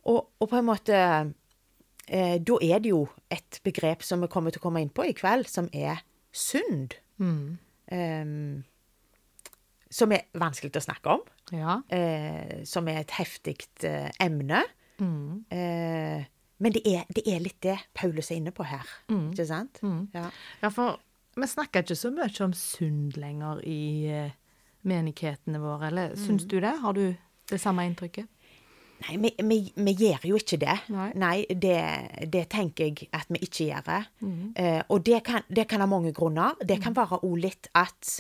Og, 0.07 0.21
og 0.39 0.49
på 0.49 0.61
en 0.61 0.69
måte 0.69 0.95
uh, 0.95 2.37
Da 2.39 2.59
er 2.63 2.79
det 2.79 2.93
jo 2.93 3.09
et 3.31 3.59
begrep 3.67 4.07
som 4.07 4.23
vi 4.23 4.31
kommer 4.31 4.55
til 4.55 4.63
å 4.63 4.67
komme 4.69 4.85
inn 4.85 4.95
på 4.95 5.09
i 5.09 5.17
kveld, 5.19 5.51
som 5.51 5.69
er 5.75 6.05
synd. 6.31 6.95
Um, 7.19 8.63
som 9.91 10.13
er 10.15 10.29
vanskelig 10.39 10.79
å 10.79 10.87
snakke 10.87 11.19
om. 11.19 11.27
Ja. 11.55 11.81
Som 12.67 12.89
er 12.91 13.05
et 13.05 13.13
heftig 13.19 13.61
emne. 14.23 14.65
Eh, 15.51 16.25
men 16.59 16.73
det 16.73 16.83
er, 16.89 17.05
det 17.13 17.27
er 17.29 17.43
litt 17.45 17.59
det 17.65 17.77
Paulus 17.97 18.31
er 18.31 18.41
inne 18.41 18.53
på 18.55 18.65
her. 18.65 18.87
Ikke 19.13 19.47
sant? 19.49 19.83
Ja. 20.15 20.29
ja, 20.63 20.71
for 20.73 21.01
vi 21.37 21.49
snakker 21.51 21.85
ikke 21.85 21.99
så 21.99 22.11
mye 22.15 22.31
om 22.47 22.55
synd 22.57 23.19
lenger 23.21 23.61
i 23.69 23.81
eh, 24.09 24.33
menighetene 24.89 25.61
våre, 25.61 25.91
eller 25.91 26.17
syns 26.17 26.47
du 26.49 26.57
det? 26.63 26.73
Har 26.81 26.97
du 26.97 27.11
det 27.51 27.61
samme 27.61 27.85
inntrykket? 27.89 28.31
Nei, 29.05 29.17
vi, 29.21 29.31
vi, 29.45 29.59
vi 29.77 29.93
gjør 29.93 30.23
jo 30.31 30.39
ikke 30.41 30.57
det. 30.63 30.77
Nei. 31.21 31.35
det, 31.51 31.77
det 32.33 32.47
tenker 32.53 32.89
jeg 32.89 33.11
at 33.13 33.29
vi 33.29 33.43
ikke 33.45 33.67
gjør. 33.69 34.07
Eh, 34.57 34.81
og 34.89 35.05
det 35.05 35.21
kan, 35.27 35.45
det 35.53 35.67
kan 35.69 35.85
ha 35.85 35.89
mange 35.91 36.15
grunner. 36.17 36.57
Det 36.65 36.79
kan 36.83 36.97
være 36.97 37.21
òg 37.21 37.37
litt 37.45 37.69
at 37.77 38.17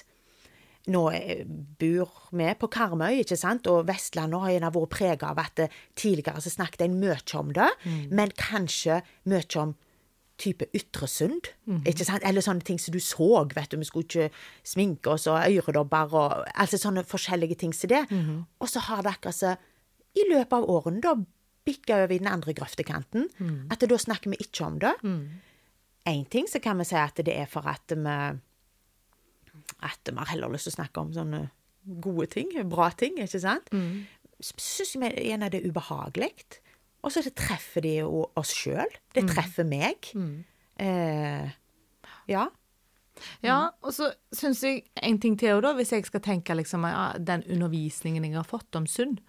nå 0.86 1.02
eh, 1.14 1.42
bor 1.46 2.12
vi 2.36 2.50
på 2.60 2.68
Karmøy, 2.70 3.22
ikke 3.22 3.36
sant, 3.38 3.66
og 3.66 3.86
Vestlandet 3.88 4.40
har 4.44 4.52
gjerne 4.54 4.70
vært 4.76 4.92
prega 4.94 5.32
av 5.32 5.40
at 5.42 5.58
eh, 5.64 5.74
tidligere 5.98 6.40
så 6.44 6.52
snakket 6.52 6.86
en 6.86 7.00
mye 7.00 7.18
om 7.40 7.50
det, 7.56 7.70
men 8.10 8.30
kanskje 8.38 9.00
mye 9.26 9.58
om 9.62 9.74
type 10.36 10.66
ytre 10.76 11.06
synd, 11.08 11.48
ikke 11.88 12.04
sant? 12.04 12.22
Eller 12.28 12.44
sånne 12.44 12.60
ting 12.60 12.78
som 12.78 12.92
du 12.92 13.00
så, 13.00 13.46
vet 13.54 13.70
du, 13.72 13.78
vi 13.80 13.86
skulle 13.88 14.04
ikke 14.04 14.28
sminke 14.68 15.14
oss 15.14 15.24
og 15.32 15.40
øredobber 15.48 16.12
og 16.12 16.44
altså 16.54 16.76
sånne 16.76 17.06
forskjellige 17.08 17.56
ting 17.62 17.72
som 17.72 17.88
det. 17.88 18.02
Og 18.60 18.68
så 18.68 18.80
har 18.84 19.00
det 19.02 19.14
akkurat 19.14 19.34
så 19.34 19.54
i 20.16 20.26
løpet 20.28 20.52
av 20.52 20.68
årene 20.68 21.00
da 21.00 21.14
bikka 21.66 22.02
over 22.04 22.12
i 22.14 22.18
den 22.20 22.28
andre 22.28 22.52
grøftekanten, 22.54 23.30
at 23.72 23.80
da 23.80 23.96
snakker 23.98 24.30
vi 24.30 24.36
ikke 24.44 24.64
om 24.68 24.76
det. 24.78 24.92
Én 26.06 26.28
ting 26.30 26.46
så 26.46 26.60
kan 26.60 26.78
vi 26.78 26.84
si 26.84 26.94
at 27.00 27.16
det 27.16 27.32
er 27.34 27.48
for 27.50 27.66
at 27.66 27.88
vi 27.96 28.18
at 29.82 30.00
vi 30.10 30.16
har 30.16 30.26
heller 30.32 30.52
lyst 30.52 30.68
til 30.68 30.74
å 30.74 30.78
snakke 30.80 31.02
om 31.02 31.12
sånne 31.12 31.50
gode 32.02 32.26
ting, 32.32 32.50
bra 32.68 32.90
ting, 32.90 33.18
ikke 33.22 33.40
sant? 33.40 33.68
Mm. 33.72 34.06
syns 34.42 34.96
vi 34.98 35.06
er 35.32 35.48
det 35.48 35.62
ubehagelig. 35.64 36.32
Og 37.04 37.12
så 37.14 37.22
treffer 37.30 37.82
de 37.86 37.92
jo 38.00 38.24
oss 38.36 38.50
sjøl. 38.52 38.90
Det 39.14 39.22
treffer 39.30 39.64
meg. 39.68 40.08
Eh, 40.78 41.50
ja. 42.28 42.48
Ja, 43.40 43.70
og 43.80 43.94
så 43.96 44.10
syns 44.34 44.60
jeg 44.66 44.82
en 45.00 45.18
ting 45.22 45.38
til, 45.40 45.60
da, 45.64 45.70
hvis 45.78 45.92
jeg 45.94 46.04
skal 46.04 46.20
tenke 46.20 46.52
liksom, 46.58 46.82
ja, 46.84 47.12
den 47.16 47.44
undervisningen 47.48 48.24
jeg 48.26 48.34
har 48.36 48.44
fått 48.44 48.76
om 48.76 48.84
synd, 48.90 49.22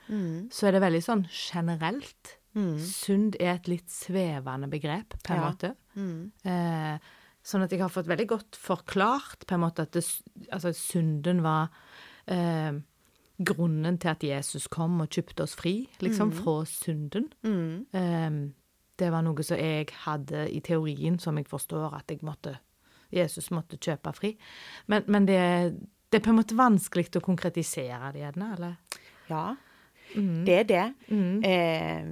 så 0.52 0.68
er 0.68 0.76
det 0.76 0.82
veldig 0.84 1.04
sånn 1.06 1.24
generelt. 1.32 2.34
Synd 2.82 3.36
er 3.40 3.54
et 3.60 3.68
litt 3.70 3.88
svevende 3.94 4.68
begrep, 4.72 5.14
på 5.24 5.36
en 5.36 5.40
Ja. 5.40 5.52
måte. 5.52 5.76
Eh, 6.44 6.98
sånn 7.48 7.64
at 7.64 7.72
jeg 7.72 7.82
har 7.84 7.94
fått 7.94 8.10
veldig 8.10 8.28
godt 8.30 8.60
forklart 8.60 9.48
på 9.48 9.56
en 9.56 9.64
måte 9.64 9.88
at 9.88 9.96
det, 9.96 10.04
altså, 10.52 10.74
synden 10.76 11.42
var 11.46 11.72
eh, 12.28 12.76
grunnen 13.38 14.00
til 14.02 14.12
at 14.12 14.24
Jesus 14.26 14.68
kom 14.74 15.00
og 15.04 15.14
kjøpte 15.14 15.46
oss 15.46 15.56
fri, 15.60 15.76
liksom, 16.04 16.34
fra 16.36 16.60
synden. 16.70 17.30
Eh, 17.96 18.40
det 18.98 19.12
var 19.14 19.24
noe 19.24 19.46
som 19.46 19.60
jeg 19.62 19.92
hadde 20.04 20.48
i 20.50 20.62
teorien, 20.66 21.20
som 21.22 21.38
jeg 21.38 21.48
forstår 21.48 22.00
at 22.00 22.12
jeg 22.12 22.26
måtte 22.26 22.58
Jesus 23.14 23.52
måtte 23.56 23.80
kjøpe 23.80 24.12
fri. 24.18 24.34
Men, 24.92 25.06
men 25.08 25.28
det, 25.30 25.40
det 26.12 26.20
er 26.20 26.26
på 26.26 26.34
en 26.34 26.42
måte 26.42 26.58
vanskelig 26.58 27.08
å 27.16 27.24
konkretisere 27.24 28.12
det 28.12 28.26
gjerne, 28.26 28.50
eller? 28.58 29.02
Ja, 29.30 29.46
det 30.48 30.58
er 30.62 30.68
det. 30.68 30.86
Eh, 31.48 32.10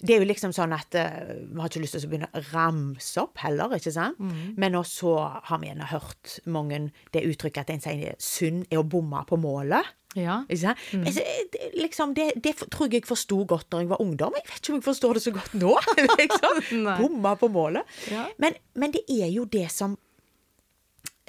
det 0.00 0.14
er 0.14 0.22
jo 0.22 0.28
liksom 0.28 0.52
sånn 0.56 0.72
at 0.76 0.96
uh, 0.96 1.30
vi 1.44 1.60
har 1.60 1.70
ikke 1.70 1.82
lyst 1.82 1.96
til 1.96 2.06
å 2.06 2.10
begynne 2.10 2.30
å 2.32 2.42
ramse 2.50 3.20
opp 3.22 3.40
heller, 3.44 3.76
ikke 3.76 3.92
sant? 3.94 4.20
Men 4.60 4.78
også 4.78 5.14
har 5.48 5.60
vi 5.60 5.70
gjerne 5.70 5.88
hørt 5.92 6.36
mange 6.50 6.82
det 7.14 7.26
uttrykket 7.28 7.66
at 7.66 7.72
en 7.74 7.84
sier 7.84 8.20
synd 8.22 8.66
er 8.70 8.80
å 8.80 8.86
bomme 8.86 9.22
på 9.28 9.38
målet. 9.40 9.96
Ja. 10.18 10.40
Sant? 10.58 10.78
Men 10.92 11.06
eh, 11.06 11.42
det, 11.52 11.70
liksom, 11.78 12.14
det, 12.14 12.32
det 12.42 12.56
tror 12.66 12.88
jeg 12.88 13.00
jeg 13.00 13.08
forsto 13.10 13.44
godt 13.48 13.68
da 13.70 13.82
jeg 13.82 13.90
var 13.92 14.02
ungdom. 14.02 14.34
Jeg 14.38 14.48
vet 14.48 14.62
ikke 14.62 14.72
om 14.72 14.80
jeg 14.80 14.86
forstår 14.88 15.18
det 15.18 15.22
så 15.22 15.34
godt 15.34 15.58
nå. 15.58 15.74
liksom. 16.20 16.62
Bomma 17.00 17.36
på 17.38 17.50
målet. 17.52 17.98
Ja. 18.10 18.26
Men, 18.42 18.58
men 18.74 18.96
det 18.96 19.04
er 19.06 19.30
jo 19.30 19.46
det 19.46 19.68
som 19.74 19.96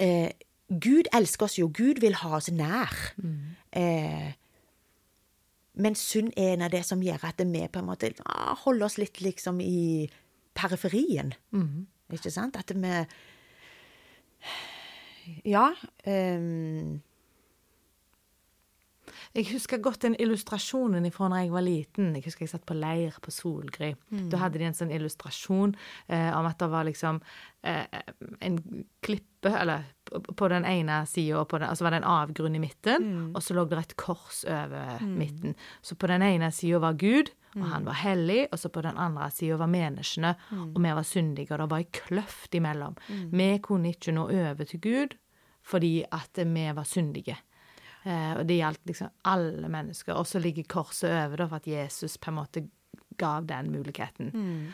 eh, 0.02 0.32
Gud 0.72 1.10
elsker 1.14 1.46
oss 1.46 1.58
jo. 1.60 1.70
Gud 1.70 2.02
vil 2.02 2.16
ha 2.22 2.36
oss 2.40 2.50
nær. 2.52 2.96
Eh, 3.70 4.31
men 5.82 5.96
synd 5.98 6.32
er 6.38 6.54
en 6.54 6.62
av 6.66 6.70
det 6.74 6.84
som 6.86 7.02
gjør 7.02 7.24
at 7.28 7.40
vi 7.42 7.62
på 7.72 7.80
en 7.82 7.88
måte 7.88 8.12
ah, 8.24 8.54
holder 8.64 8.86
oss 8.86 8.98
litt 9.02 9.20
liksom 9.24 9.60
i 9.64 10.08
periferien. 10.54 11.32
Ikke 12.12 12.30
sant? 12.32 12.56
At 12.60 12.70
vi 12.76 12.94
Ja. 15.44 15.68
ehm, 16.04 17.00
Jeg 19.34 19.46
husker 19.52 19.78
godt 19.78 20.00
den 20.02 20.14
illustrasjonen 20.18 21.10
fra 21.12 21.28
da 21.28 21.36
jeg 21.42 21.50
var 21.52 21.62
liten. 21.62 22.14
Jeg 22.14 22.24
husker 22.24 22.44
jeg 22.46 22.50
satt 22.50 22.66
på 22.66 22.74
leir 22.74 23.12
på 23.22 23.30
Solgry. 23.30 23.94
Da 24.30 24.38
hadde 24.38 24.58
de 24.58 24.64
en 24.64 24.74
sånn 24.74 24.90
illustrasjon 24.94 25.74
eh, 26.08 26.30
om 26.38 26.46
at 26.46 26.58
det 26.58 26.70
var 26.70 26.84
liksom 26.84 27.20
eh, 27.64 27.86
en 28.40 28.58
klippe, 29.02 29.50
eller 29.50 29.84
på- 30.36 30.48
den 30.48 30.64
ene 30.64 31.06
sida, 31.06 31.38
og 31.40 31.48
på 31.48 31.58
den, 31.58 31.68
altså 31.68 31.84
var 31.84 31.90
det 31.90 32.02
en 32.02 32.10
avgrunn 32.10 32.54
i 32.56 32.58
midten, 32.62 33.32
og 33.34 33.42
så 33.42 33.54
lå 33.54 33.64
det 33.68 33.78
et 33.78 33.96
kors 33.96 34.44
over 34.44 34.98
midten. 35.02 35.54
Så 35.82 35.94
på 35.96 36.06
den 36.10 36.22
ene 36.22 36.50
sida 36.52 36.78
var 36.78 36.92
Gud, 36.94 37.30
og 37.56 37.66
han 37.68 37.84
var 37.84 37.92
hellig, 38.00 38.46
og 38.52 38.58
så 38.58 38.68
på 38.72 38.80
den 38.82 38.96
andre 38.96 39.30
sida 39.30 39.56
var 39.56 39.66
menneskene, 39.68 40.34
og 40.74 40.78
vi 40.82 40.88
var 40.94 41.02
syndige, 41.04 41.52
og 41.52 41.58
det 41.58 41.70
var 41.70 41.78
ei 41.78 41.88
kløft 41.92 42.54
imellom. 42.54 42.94
Vi 43.32 43.58
kunne 43.58 43.90
ikke 43.92 44.12
nå 44.12 44.28
over 44.30 44.64
til 44.64 44.80
Gud 44.80 45.18
fordi 45.62 46.02
at 46.10 46.30
vi 46.42 46.64
var 46.74 46.82
syndige. 46.84 47.36
Eh, 48.04 48.32
og 48.38 48.46
det 48.48 48.56
gjaldt 48.60 48.86
liksom 48.86 49.10
alle 49.30 49.68
mennesker. 49.70 50.14
Og 50.18 50.26
så 50.26 50.40
ligger 50.42 50.64
korset 50.68 51.10
over 51.10 51.36
da, 51.36 51.46
for 51.48 51.56
at 51.62 51.66
Jesus 51.70 52.16
på 52.18 52.30
en 52.32 52.40
måte 52.40 52.64
gav 53.20 53.44
den 53.46 53.70
muligheten. 53.70 54.32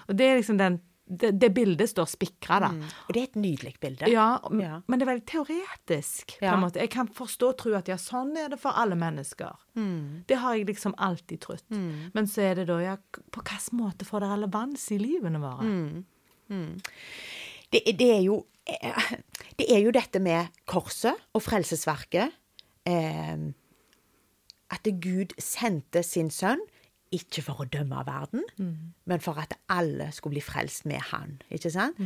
Og 0.09 0.17
det 0.17 0.27
er 0.31 0.39
liksom 0.41 0.59
den 0.61 0.81
det, 1.09 1.31
det 1.41 1.49
bildet 1.57 1.89
står 1.89 2.05
spikra, 2.05 2.59
da. 2.61 2.69
og 3.09 3.15
det 3.17 3.21
er 3.23 3.29
et 3.31 3.37
nydelig 3.41 3.71
bilde. 3.81 4.11
Ja, 4.13 4.39
Ja. 4.53 4.83
men 4.87 4.99
det 5.01 5.07
er 5.07 5.13
veldig 5.15 5.25
teoretisk. 5.31 6.35
på 6.39 6.45
Ja. 6.45 6.69
Jeg 6.75 6.91
kan 6.91 7.09
forstå 7.09 7.49
og 7.49 7.57
tro 7.57 7.73
at 7.79 7.89
ja, 7.89 7.97
sånn 7.97 8.37
er 8.37 8.51
det 8.51 8.59
for 8.61 8.77
alle 8.77 8.95
mennesker. 8.95 9.57
Det 10.29 10.37
har 10.37 10.55
jeg 10.55 10.67
liksom 10.67 10.93
alltid 10.99 11.41
trodd. 11.41 11.63
Men 12.13 12.27
så 12.27 12.43
er 12.51 12.55
det 12.57 12.67
da, 12.69 12.77
ja, 12.83 12.97
på 13.33 13.41
hvilken 13.41 13.79
måte 13.81 14.05
får 14.05 14.21
det 14.21 14.29
relevans 14.35 14.85
i 14.93 14.99
livene 14.99 15.41
våre? 15.41 16.05
det, 17.71 17.83
det, 17.99 18.11
er 18.19 18.23
jo, 18.25 18.47
eh, 18.67 19.11
det 19.57 19.67
er 19.73 19.81
jo 19.85 19.91
dette 19.97 20.21
med 20.21 20.49
korset 20.67 21.17
og 21.35 21.43
frelsesverket. 21.43 22.33
Eh, 22.89 23.37
at 24.71 24.89
Gud 25.03 25.37
sendte 25.41 26.03
sin 26.05 26.31
sønn, 26.33 26.61
ikke 27.13 27.41
for 27.47 27.63
å 27.63 27.69
dømme 27.73 28.03
verden, 28.05 28.43
men 29.09 29.21
for 29.25 29.41
at 29.41 29.55
alle 29.73 30.11
skulle 30.13 30.37
bli 30.37 30.43
frelst 30.45 30.85
med 30.89 31.01
han. 31.13 31.39
Ikke 31.51 31.71
sant? 31.73 31.97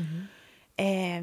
eh, 0.79 1.23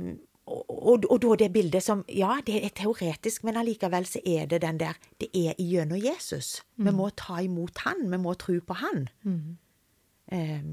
og, 0.49 0.65
og, 0.67 1.05
og 1.11 1.21
da 1.21 1.35
det 1.43 1.51
bildet 1.53 1.83
som 1.85 2.03
Ja, 2.09 2.39
det 2.45 2.57
er 2.65 2.69
teoretisk, 2.75 3.43
men 3.45 3.57
allikevel 3.61 4.05
så 4.09 4.19
er 4.25 4.47
det 4.49 4.61
den 4.63 4.79
der 4.79 4.97
Det 5.21 5.29
er 5.35 5.53
gjennom 5.61 5.99
Jesus. 6.01 6.63
Vi 6.75 6.91
må 6.91 7.09
ta 7.15 7.37
imot 7.45 7.77
han. 7.85 8.11
Vi 8.11 8.17
må 8.17 8.33
tro 8.33 8.59
på 8.59 8.73
han. 8.73 9.07
Eh, 10.31 10.63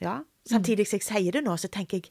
ja. 0.00 0.20
Samtidig 0.46 0.86
som 0.86 0.96
jeg 1.00 1.08
sier 1.08 1.32
det 1.32 1.44
nå, 1.44 1.56
så 1.56 1.68
tenker 1.68 1.98
jeg 1.98 2.10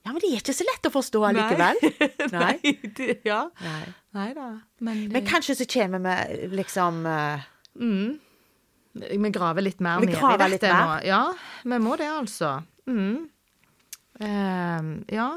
ja, 0.00 0.12
men 0.12 0.20
det 0.22 0.30
er 0.30 0.40
ikke 0.40 0.56
så 0.56 0.64
lett 0.64 0.88
å 0.88 0.92
forstå 0.94 1.20
allikevel. 1.28 1.80
Nei. 2.36 2.54
det, 2.96 3.20
ja. 3.28 3.42
Nei. 3.60 3.82
Nei 4.16 4.28
da. 4.36 4.48
Men, 4.80 5.04
Men 5.12 5.26
kanskje 5.28 5.58
så 5.60 5.66
kommer 5.70 6.02
vi 6.06 6.48
liksom 6.56 7.04
eh, 7.06 7.46
vi 8.94 9.30
graver 9.30 9.62
litt 9.62 9.82
mer 9.84 10.00
ned 10.02 10.16
i 10.16 10.48
dette 10.56 10.72
nå. 10.72 10.96
Ja, 11.06 11.22
vi 11.62 11.78
må 11.78 11.94
det, 12.00 12.08
altså. 12.10 12.56
Mm. 12.90 13.28
Uh, 14.20 14.88
ja. 15.14 15.28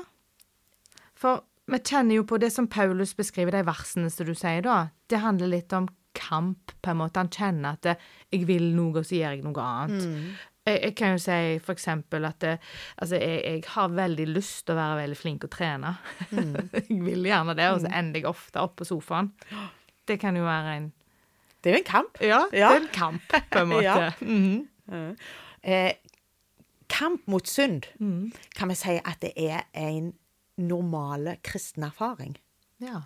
For 1.20 1.44
vi 1.70 1.80
kjenner 1.80 2.18
jo 2.18 2.26
på 2.28 2.40
det 2.42 2.50
som 2.56 2.68
Paulus 2.68 3.14
beskriver, 3.16 3.54
de 3.56 3.68
versene 3.68 4.10
som 4.12 4.28
du 4.28 4.34
sier 4.36 4.64
da. 4.66 4.88
Det 5.08 5.22
handler 5.24 5.54
litt 5.54 5.76
om 5.78 5.88
kamp, 6.18 6.74
på 6.82 6.92
en 6.92 7.00
måte. 7.00 7.22
Han 7.22 7.32
kjenner 7.34 7.78
at 7.78 7.86
det, 7.86 7.96
'jeg 8.32 8.48
vil 8.48 8.74
noe, 8.76 9.00
og 9.00 9.06
så 9.06 9.18
gjør 9.18 9.38
jeg 9.38 9.44
noe 9.46 9.62
annet'. 9.62 10.36
Jeg, 10.66 10.80
jeg 10.84 10.96
kan 10.96 11.12
jo 11.12 11.20
si 11.20 11.38
for 11.60 11.74
eksempel 11.76 12.24
at 12.26 12.38
det, 12.40 12.54
altså 12.98 13.18
jeg, 13.20 13.40
jeg 13.44 13.64
har 13.74 13.90
veldig 13.92 14.28
lyst 14.32 14.62
til 14.66 14.76
å 14.76 14.80
være 14.80 15.00
veldig 15.02 15.18
flink 15.20 15.44
og 15.44 15.52
trene. 15.52 15.96
jeg 16.32 17.00
vil 17.04 17.26
gjerne 17.28 17.56
det, 17.60 17.66
og 17.74 17.82
så 17.84 17.92
ender 18.00 18.22
jeg 18.22 18.30
ofte 18.32 18.62
opp 18.64 18.78
på 18.80 18.88
sofaen. 18.88 19.32
Det 20.08 20.16
kan 20.22 20.36
jo 20.40 20.46
være 20.48 20.78
en 20.78 20.92
Det 21.64 21.72
er 21.72 21.76
jo 21.78 21.82
en 21.84 21.90
kamp. 21.92 22.18
Ja, 22.22 22.40
det 22.52 22.64
er 22.64 22.78
en 22.80 22.88
kamp, 22.96 23.28
på 23.52 23.60
en 23.66 23.70
måte. 23.76 23.84
Ja. 23.84 24.10
Mhm. 24.22 25.16
Eh, 25.64 25.94
kamp 26.92 27.22
mot 27.32 27.48
synd 27.48 27.86
Mm. 28.00 28.32
kan 28.56 28.70
vi 28.70 28.76
si 28.76 28.98
at 29.00 29.20
det 29.24 29.32
er 29.40 29.64
en 29.74 30.14
normal 30.58 31.38
kristen 31.44 31.84
erfaring. 31.84 32.38
ja. 32.80 33.02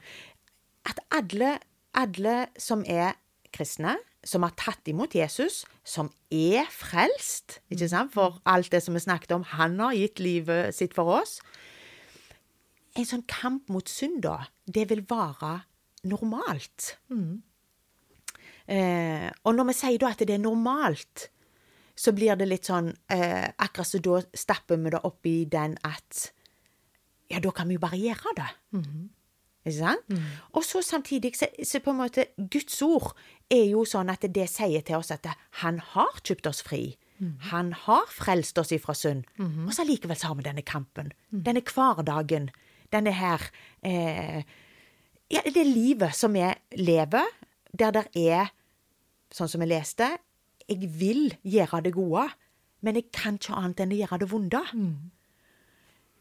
At 0.87 0.99
alle, 1.11 1.57
alle 1.93 2.47
som 2.57 2.83
er 2.87 3.13
kristne, 3.53 3.97
som 4.27 4.43
har 4.43 4.51
tatt 4.60 4.89
imot 4.91 5.15
Jesus, 5.15 5.62
som 5.88 6.10
er 6.34 6.67
frelst, 6.74 7.62
ikke 7.72 7.88
sant, 7.91 8.12
for 8.15 8.41
alt 8.50 8.72
det 8.74 8.81
som 8.84 8.98
vi 8.98 9.03
snakket 9.03 9.31
om, 9.38 9.46
han 9.55 9.79
har 9.79 9.96
gitt 9.96 10.19
livet 10.19 10.75
sitt 10.75 10.96
for 10.98 11.22
oss. 11.22 11.38
En 12.98 13.07
sånn 13.07 13.24
kamp 13.29 13.69
mot 13.72 13.88
synd, 13.88 14.19
da, 14.25 14.41
det 14.67 14.89
vil 14.91 15.05
være 15.07 15.53
normalt. 16.12 16.98
Eh, 18.67 19.29
og 19.48 19.55
når 19.55 19.69
vi 19.69 19.75
sier 19.79 20.00
da 20.01 20.12
at 20.12 20.19
det 20.27 20.36
er 20.36 20.43
normalt, 20.43 21.29
så 21.98 22.12
blir 22.13 22.36
det 22.38 22.46
litt 22.46 22.67
sånn 22.67 22.91
eh, 23.10 23.48
Akkurat 23.63 23.88
så 23.89 23.98
da 24.03 24.19
stapper 24.38 24.77
vi 24.77 24.91
det 24.93 25.00
opp 25.07 25.25
i 25.25 25.38
den 25.50 25.77
at 25.88 26.27
Ja, 27.31 27.39
da 27.41 27.50
kan 27.55 27.67
vi 27.67 27.77
jo 27.77 27.81
bare 27.81 27.98
gjøre 27.98 28.34
det. 28.38 28.50
Ikke 29.67 29.77
sant? 29.79 30.03
Og 30.53 30.63
så 30.63 30.81
samtidig 30.86 31.34
så, 31.36 31.48
så 31.63 31.79
på 31.84 31.91
en 31.91 31.98
måte 32.03 32.27
Guds 32.38 32.77
ord 32.86 33.10
er 33.53 33.65
jo 33.71 33.83
sånn 33.87 34.11
at 34.11 34.25
det 34.33 34.47
sier 34.51 34.83
til 34.85 34.99
oss 34.99 35.13
at 35.15 35.27
han 35.63 35.79
har 35.93 36.19
kjøpt 36.23 36.49
oss 36.49 36.63
fri. 36.65 36.97
Han 37.49 37.71
har 37.73 38.05
frelst 38.13 38.57
oss 38.61 38.71
ifra 38.75 38.93
synd. 38.93 39.25
Og 39.65 39.73
så 39.73 39.83
allikevel 39.83 40.17
så 40.19 40.31
har 40.31 40.37
vi 40.37 40.45
denne 40.45 40.65
kampen. 40.65 41.11
Denne 41.31 41.63
hverdagen. 41.65 42.51
Denne 42.93 43.11
her 43.11 43.41
eh, 43.81 44.43
Ja, 45.27 45.41
det 45.43 45.65
livet 45.67 46.15
som 46.15 46.37
vi 46.37 46.45
lever, 46.79 47.25
der 47.75 47.91
det 47.91 48.05
er, 48.15 48.53
sånn 49.33 49.49
som 49.51 49.59
vi 49.59 49.67
leste, 49.67 50.07
jeg 50.67 50.87
vil 50.99 51.33
gjøre 51.43 51.81
det 51.83 51.91
gode, 51.97 52.29
men 52.79 52.95
jeg 52.95 53.09
kan 53.11 53.35
ikke 53.35 53.57
annet 53.57 53.81
enn 53.83 53.91
å 53.91 53.97
gjøre 53.97 54.19
det 54.21 54.29
vonde. 54.31 54.61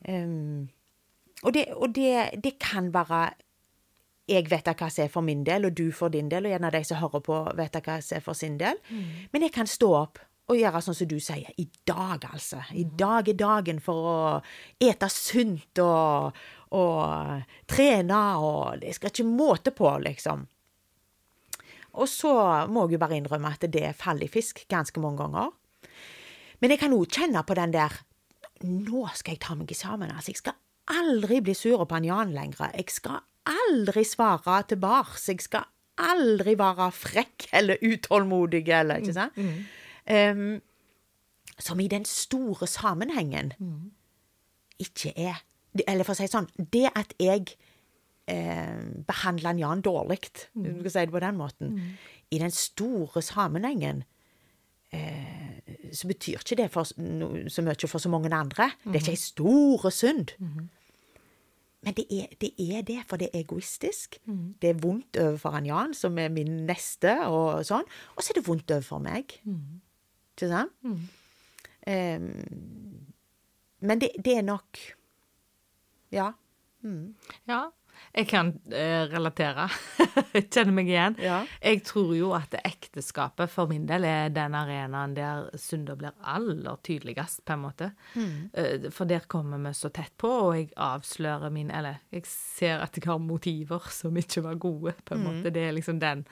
Um, 0.08 0.66
og 1.44 1.54
det, 1.54 1.66
og 1.76 1.94
det, 1.94 2.40
det 2.42 2.56
kan 2.58 2.90
være 2.94 3.28
jeg 4.26 4.48
vet 4.50 4.66
hva 4.66 4.88
som 4.90 5.04
er 5.04 5.10
for 5.12 5.22
min 5.22 5.44
del, 5.46 5.68
og 5.68 5.76
du 5.78 5.92
for 5.94 6.10
din 6.10 6.28
del, 6.28 6.46
og 6.46 6.50
gjerne 6.54 6.70
de 6.74 6.80
som 6.84 6.98
hører 6.98 7.22
på, 7.22 7.36
vet 7.58 7.76
hva 7.78 8.00
som 8.02 8.16
er 8.18 8.24
for 8.24 8.34
sin 8.38 8.58
del. 8.58 8.80
Men 9.32 9.46
jeg 9.46 9.54
kan 9.54 9.70
stå 9.70 9.92
opp 9.94 10.18
og 10.46 10.58
gjøre 10.58 10.82
sånn 10.82 10.94
som 10.94 11.08
du 11.10 11.18
sier. 11.22 11.50
I 11.58 11.66
dag, 11.86 12.26
altså. 12.32 12.60
I 12.74 12.84
dag 12.86 13.28
er 13.28 13.38
dagen 13.38 13.80
for 13.82 14.10
å 14.10 14.18
ete 14.82 15.08
sunt 15.10 15.78
og, 15.82 16.36
og 16.74 17.46
trene, 17.70 18.20
og 18.38 18.82
det 18.82 18.94
skal 18.94 19.10
ikke 19.10 19.26
måte 19.26 19.74
på, 19.74 19.90
liksom. 20.02 20.46
Og 21.96 22.10
så 22.10 22.32
må 22.68 22.84
jeg 22.84 22.96
jo 22.96 23.02
bare 23.02 23.16
innrømme 23.16 23.54
at 23.56 23.64
det 23.72 23.94
faller 23.96 24.28
i 24.28 24.30
fisk 24.30 24.66
ganske 24.68 25.00
mange 25.00 25.22
ganger. 25.22 25.54
Men 26.60 26.72
jeg 26.72 26.82
kan 26.82 26.94
òg 26.96 27.08
kjenne 27.12 27.42
på 27.46 27.56
den 27.58 27.74
der 27.74 28.02
Nå 28.64 29.02
skal 29.12 29.34
jeg 29.34 29.40
ta 29.44 29.52
meg 29.52 29.68
sammen. 29.76 30.08
altså. 30.08 30.30
Jeg 30.32 30.38
skal 30.40 30.54
aldri 30.88 31.42
bli 31.44 31.52
sur 31.52 31.82
på 31.84 31.94
han 31.94 32.06
Jan 32.08 32.30
lenger. 32.32 32.70
Jeg 32.72 32.88
skal 32.88 33.20
aldri 33.46 34.04
svare 34.04 34.62
tilbake. 34.68 35.18
Jeg 35.28 35.40
skal 35.46 35.64
aldri 35.98 36.54
være 36.58 36.90
frekk 36.92 37.46
eller 37.56 37.76
utålmodig 37.82 38.68
eller 38.68 39.00
Ikke 39.00 39.14
sant? 39.16 39.32
Em, 40.06 40.60
som 41.58 41.80
i 41.80 41.86
den 41.88 42.04
store 42.04 42.66
sammenhengen 42.68 43.52
ikke 44.78 45.12
er 45.16 45.40
Eller 45.88 46.04
for 46.04 46.12
å 46.12 46.16
si 46.16 46.26
det 46.26 46.32
sånn 46.32 46.46
Det 46.72 46.90
at 46.94 47.14
jeg 47.20 47.56
eh, 48.28 48.82
behandler 49.08 49.56
Jan 49.60 49.80
dårlig, 49.82 50.20
du 50.54 50.68
skal 50.80 50.90
si 50.90 51.04
det 51.06 51.12
på 51.14 51.20
den 51.24 51.36
måten, 51.36 51.74
i 52.30 52.38
den 52.38 52.50
store 52.50 53.22
sammenhengen 53.22 54.04
eh, 54.92 55.60
så 55.92 56.08
betyr 56.08 56.40
ikke 56.42 56.56
det 56.60 56.70
for, 56.74 56.84
no- 56.98 57.48
så 57.48 57.62
mye 57.62 57.88
for 57.88 57.98
så 58.02 58.08
mange 58.10 58.30
andre. 58.34 58.70
Det 58.84 58.94
er 58.96 59.00
ikke 59.04 59.14
ei 59.16 59.20
stor 59.22 59.90
synd. 59.90 60.32
Men 61.86 61.94
det 61.94 62.04
er, 62.10 62.32
det 62.42 62.50
er 62.58 62.82
det, 62.82 62.96
for 63.06 63.16
det 63.22 63.28
er 63.32 63.44
egoistisk. 63.44 64.16
Det 64.62 64.72
er 64.72 64.80
vondt 64.82 65.16
overfor 65.22 65.54
han 65.54 65.66
Jan, 65.68 65.92
som 65.94 66.18
er 66.18 66.32
min 66.34 66.64
neste, 66.66 67.12
og 67.30 67.62
sånn. 67.68 67.86
Og 68.16 68.24
så 68.26 68.32
er 68.34 68.40
det 68.40 68.48
vondt 68.48 68.72
overfor 68.74 68.98
meg. 69.04 69.36
Ikke 70.34 70.48
sant? 70.50 70.74
Em, 71.86 72.26
men 73.86 74.00
det, 74.02 74.10
det 74.24 74.34
er 74.40 74.42
nok 74.42 74.78
Ja. 76.12 76.32
Ja, 77.48 77.60
jeg 78.16 78.28
kan 78.30 78.52
eh, 78.72 79.04
relatere. 79.12 79.68
Jeg 80.36 80.46
Kjenner 80.52 80.72
meg 80.76 80.88
igjen. 80.90 81.16
Ja. 81.22 81.38
Jeg 81.62 81.82
tror 81.88 82.10
jo 82.16 82.30
at 82.36 82.54
ekteskapet 82.62 83.50
for 83.52 83.68
min 83.70 83.86
del 83.88 84.04
er 84.08 84.28
den 84.32 84.54
arenaen 84.56 85.14
der 85.16 85.46
synder 85.60 85.96
blir 86.00 86.14
aller 86.24 86.76
tydeligst, 86.84 87.42
på 87.44 87.56
en 87.56 87.62
måte. 87.64 87.90
Eh, 88.16 88.88
For 88.92 89.08
der 89.08 89.24
kommer 89.28 89.60
vi 89.64 89.72
så 89.76 89.90
tett 89.92 90.12
på, 90.20 90.28
og 90.48 90.54
jeg 90.58 90.70
avslører 90.76 91.52
min 91.52 91.70
Eller 91.70 92.00
jeg 92.12 92.24
ser 92.28 92.80
at 92.84 92.96
jeg 92.96 93.08
har 93.08 93.18
motiver 93.22 93.88
som 93.92 94.16
ikke 94.16 94.42
var 94.44 94.54
gode, 94.60 94.94
på 95.04 95.14
en 95.16 95.24
måte. 95.26 95.50
Det 95.52 95.68
er 95.68 95.76
liksom 95.76 96.00
den 96.00 96.24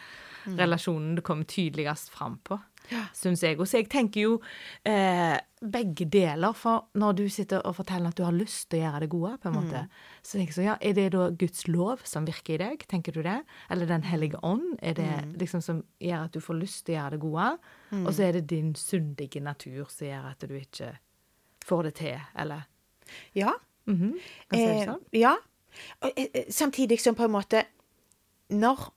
relasjonen 0.46 1.14
det 1.16 1.24
kommer 1.24 1.44
tydeligst 1.44 2.10
fram 2.10 2.38
på, 2.44 2.60
Ja. 2.90 3.06
syns 3.16 3.40
jeg. 3.42 3.58
Og 3.60 3.66
så 3.66 3.78
jeg 3.78 3.88
tenker 3.88 4.20
jo 4.20 4.40
eh, 4.84 5.38
begge 5.64 6.04
deler, 6.04 6.52
for 6.52 6.84
når 6.94 7.12
du 7.16 7.28
sitter 7.28 7.62
og 7.64 7.76
forteller 7.76 8.08
at 8.08 8.16
du 8.16 8.24
har 8.24 8.32
lyst 8.36 8.68
til 8.70 8.80
å 8.80 8.82
gjøre 8.84 9.00
det 9.00 9.08
gode, 9.10 9.38
på 9.40 9.48
en 9.48 9.54
måte, 9.54 9.88
så 10.22 10.36
tenker 10.36 10.52
jeg 10.52 10.58
så, 10.58 10.62
ja, 10.66 10.76
er 10.80 10.92
det 10.92 11.12
da 11.12 11.30
Guds 11.30 11.66
lov 11.68 12.00
som 12.04 12.26
virker 12.26 12.54
i 12.54 12.58
deg, 12.58 12.84
tenker 12.88 13.12
du 13.12 13.22
det? 13.22 13.38
Eller 13.70 13.86
Den 13.86 14.02
hellige 14.04 14.36
ånd? 14.44 14.76
Er 14.82 14.92
det 14.94 15.38
liksom 15.40 15.62
som 15.62 15.82
gjør 16.00 16.24
at 16.26 16.32
du 16.32 16.40
får 16.40 16.60
lyst 16.60 16.84
til 16.86 16.94
å 16.96 16.98
gjøre 17.00 17.10
det 17.16 17.20
gode? 17.20 17.58
Og 18.04 18.12
så 18.12 18.22
er 18.28 18.32
det 18.32 18.46
din 18.50 18.74
syndige 18.74 19.40
natur 19.40 19.86
som 19.88 20.06
gjør 20.06 20.30
at 20.30 20.40
du 20.48 20.54
ikke 20.54 20.92
får 21.64 21.82
det 21.84 21.94
til, 21.94 22.20
eller 22.36 22.66
Ja. 23.34 23.52
Mhm. 23.86 24.12
Kan 24.48 24.50
du 24.50 24.56
si 24.56 24.66
det 24.66 24.80
Eh, 24.80 24.86
sånn? 24.86 25.00
ja. 25.12 25.36
Eh, 26.02 26.26
eh, 26.34 26.44
samtidig 26.50 27.00
som 27.00 27.14
på 27.14 27.24
en 27.24 27.30
måte 27.32 27.64
Når 28.50 28.90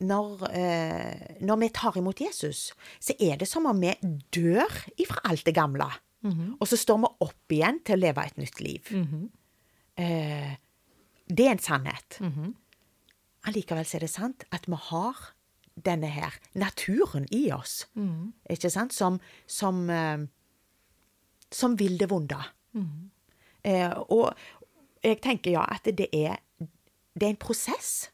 når, 0.00 0.42
eh, 0.56 1.36
når 1.44 1.58
vi 1.60 1.68
tar 1.76 1.96
imot 2.00 2.20
Jesus, 2.20 2.72
så 3.00 3.14
er 3.20 3.36
det 3.36 3.48
som 3.48 3.66
om 3.66 3.80
vi 3.80 3.92
dør 4.32 4.70
ifra 4.98 5.20
alt 5.30 5.44
det 5.44 5.54
gamle. 5.54 5.90
Og 6.60 6.68
så 6.68 6.76
står 6.76 6.98
vi 7.00 7.08
opp 7.24 7.48
igjen 7.52 7.78
til 7.84 7.96
å 7.96 8.00
leve 8.00 8.24
et 8.26 8.36
nytt 8.36 8.60
liv. 8.60 8.82
eh, 9.96 10.56
det 11.28 11.46
er 11.46 11.50
en 11.52 11.58
sannhet. 11.58 12.18
Allikevel 13.46 13.86
er 13.94 14.00
det 14.00 14.10
sant 14.10 14.44
at 14.52 14.66
vi 14.66 14.76
har 14.76 15.14
denne 15.82 16.06
her 16.12 16.34
naturen 16.54 17.26
i 17.32 17.50
oss, 17.52 17.86
ikke 18.50 18.70
sant, 18.70 18.92
som, 18.92 19.18
som, 19.46 19.88
eh, 19.88 20.26
som 21.50 21.76
vil 21.78 21.96
det 21.98 22.10
vonde. 22.10 22.36
Eh, 23.64 23.90
og 24.10 24.34
jeg 25.02 25.20
tenker 25.22 25.52
ja, 25.52 25.64
at 25.70 25.84
det 25.84 26.08
er, 26.12 26.36
det 27.14 27.22
er 27.26 27.30
en 27.30 27.36
prosess. 27.36 28.10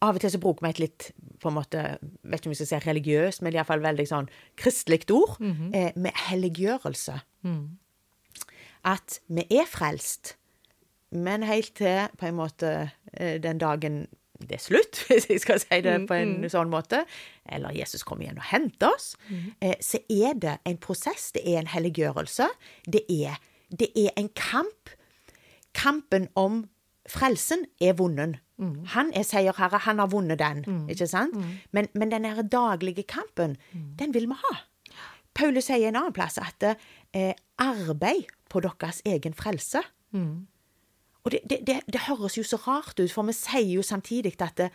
Av 0.00 0.14
og 0.14 0.22
til 0.22 0.30
så 0.30 0.38
bruker 0.38 0.62
vi 0.62 0.70
et 0.70 0.78
litt 0.78 1.08
på 1.42 1.50
en 1.50 1.56
måte, 1.56 1.98
vet 2.22 2.40
ikke 2.40 2.50
om 2.50 2.54
vi 2.54 2.58
skal 2.60 2.68
si 2.70 2.78
religiøst, 2.86 3.42
men 3.42 3.54
iallfall 3.54 3.82
veldig 3.82 4.06
sånn 4.06 4.28
kristelig 4.58 5.04
ord, 5.10 5.38
eh, 5.74 5.90
med 5.96 6.12
helliggjørelse. 6.28 7.20
At 8.84 9.20
vi 9.26 9.44
er 9.50 9.66
frelst, 9.66 10.36
men 11.10 11.42
helt 11.42 11.74
til 11.74 12.06
på 12.18 12.26
en 12.28 12.36
måte 12.38 12.90
eh, 13.14 13.40
den 13.42 13.58
dagen 13.58 14.06
det 14.38 14.54
er 14.54 14.62
slutt, 14.62 15.00
hvis 15.08 15.26
jeg 15.30 15.40
skal 15.42 15.58
si 15.58 15.80
det 15.82 15.96
på 16.06 16.14
en 16.14 16.46
sånn 16.50 16.70
måte, 16.70 17.04
eller 17.50 17.74
Jesus 17.74 18.04
kommer 18.06 18.24
igjen 18.24 18.38
og 18.38 18.46
henter 18.52 18.94
oss, 18.94 19.16
eh, 19.60 19.74
så 19.82 19.98
er 20.08 20.38
det 20.38 20.58
en 20.64 20.78
prosess, 20.78 21.32
det 21.34 21.42
er 21.42 21.58
en 21.58 21.72
helliggjørelse, 21.74 22.46
det 22.86 23.02
er, 23.10 23.40
det 23.70 23.90
er 23.96 24.14
en 24.16 24.30
kamp. 24.38 24.94
Kampen 25.74 26.28
om 26.34 26.68
frelsen 27.08 27.64
er 27.80 27.94
vunnen. 27.98 28.36
Han 28.94 29.12
er 29.14 29.22
seierherre, 29.22 29.78
han 29.84 29.98
har 30.02 30.08
vunnet 30.10 30.38
den, 30.40 30.64
ikke 30.90 31.06
sant? 31.06 31.34
Men, 31.72 31.86
men 31.94 32.10
den 32.10 32.26
daglige 32.50 33.02
kampen, 33.06 33.56
den 33.98 34.14
vil 34.14 34.26
vi 34.28 34.34
ha. 34.34 34.54
Paulus 35.34 35.68
sier 35.70 35.88
en 35.88 35.96
annen 36.00 36.12
plass 36.16 36.38
at 36.42 36.64
eh, 37.14 37.34
arbeid 37.62 38.26
på 38.50 38.60
deres 38.64 39.02
egen 39.06 39.34
frelse. 39.38 39.82
Og 41.24 41.30
det, 41.30 41.40
det, 41.50 41.58
det, 41.66 41.76
det 41.92 42.00
høres 42.08 42.38
jo 42.38 42.42
så 42.42 42.56
rart 42.56 42.98
ut, 42.98 43.12
for 43.12 43.22
vi 43.28 43.32
sier 43.36 43.74
jo 43.76 43.82
samtidig 43.82 44.34
at 44.40 44.56
det, 44.56 44.70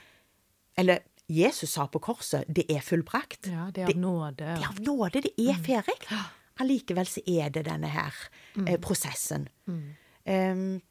Eller 0.77 0.99
Jesus 1.29 1.69
sa 1.75 1.85
på 1.87 1.99
korset, 1.99 2.43
det 2.47 2.65
er 2.69 2.81
fullbrakt. 2.81 3.47
Ja, 3.47 3.67
det 3.73 3.83
er 3.83 3.91
av 3.91 3.99
nåde. 3.99 4.45
Det 4.45 4.63
er 4.63 4.69
av 4.69 4.79
nåde, 4.83 5.21
det 5.21 5.33
er 5.39 5.59
ferdig. 5.63 5.95
Allikevel 6.59 7.07
så 7.09 7.21
er 7.27 7.49
det 7.49 7.65
denne 7.65 7.87
her 7.89 8.13
eh, 8.67 8.79
prosessen. 8.79 9.47
Um, 9.67 10.81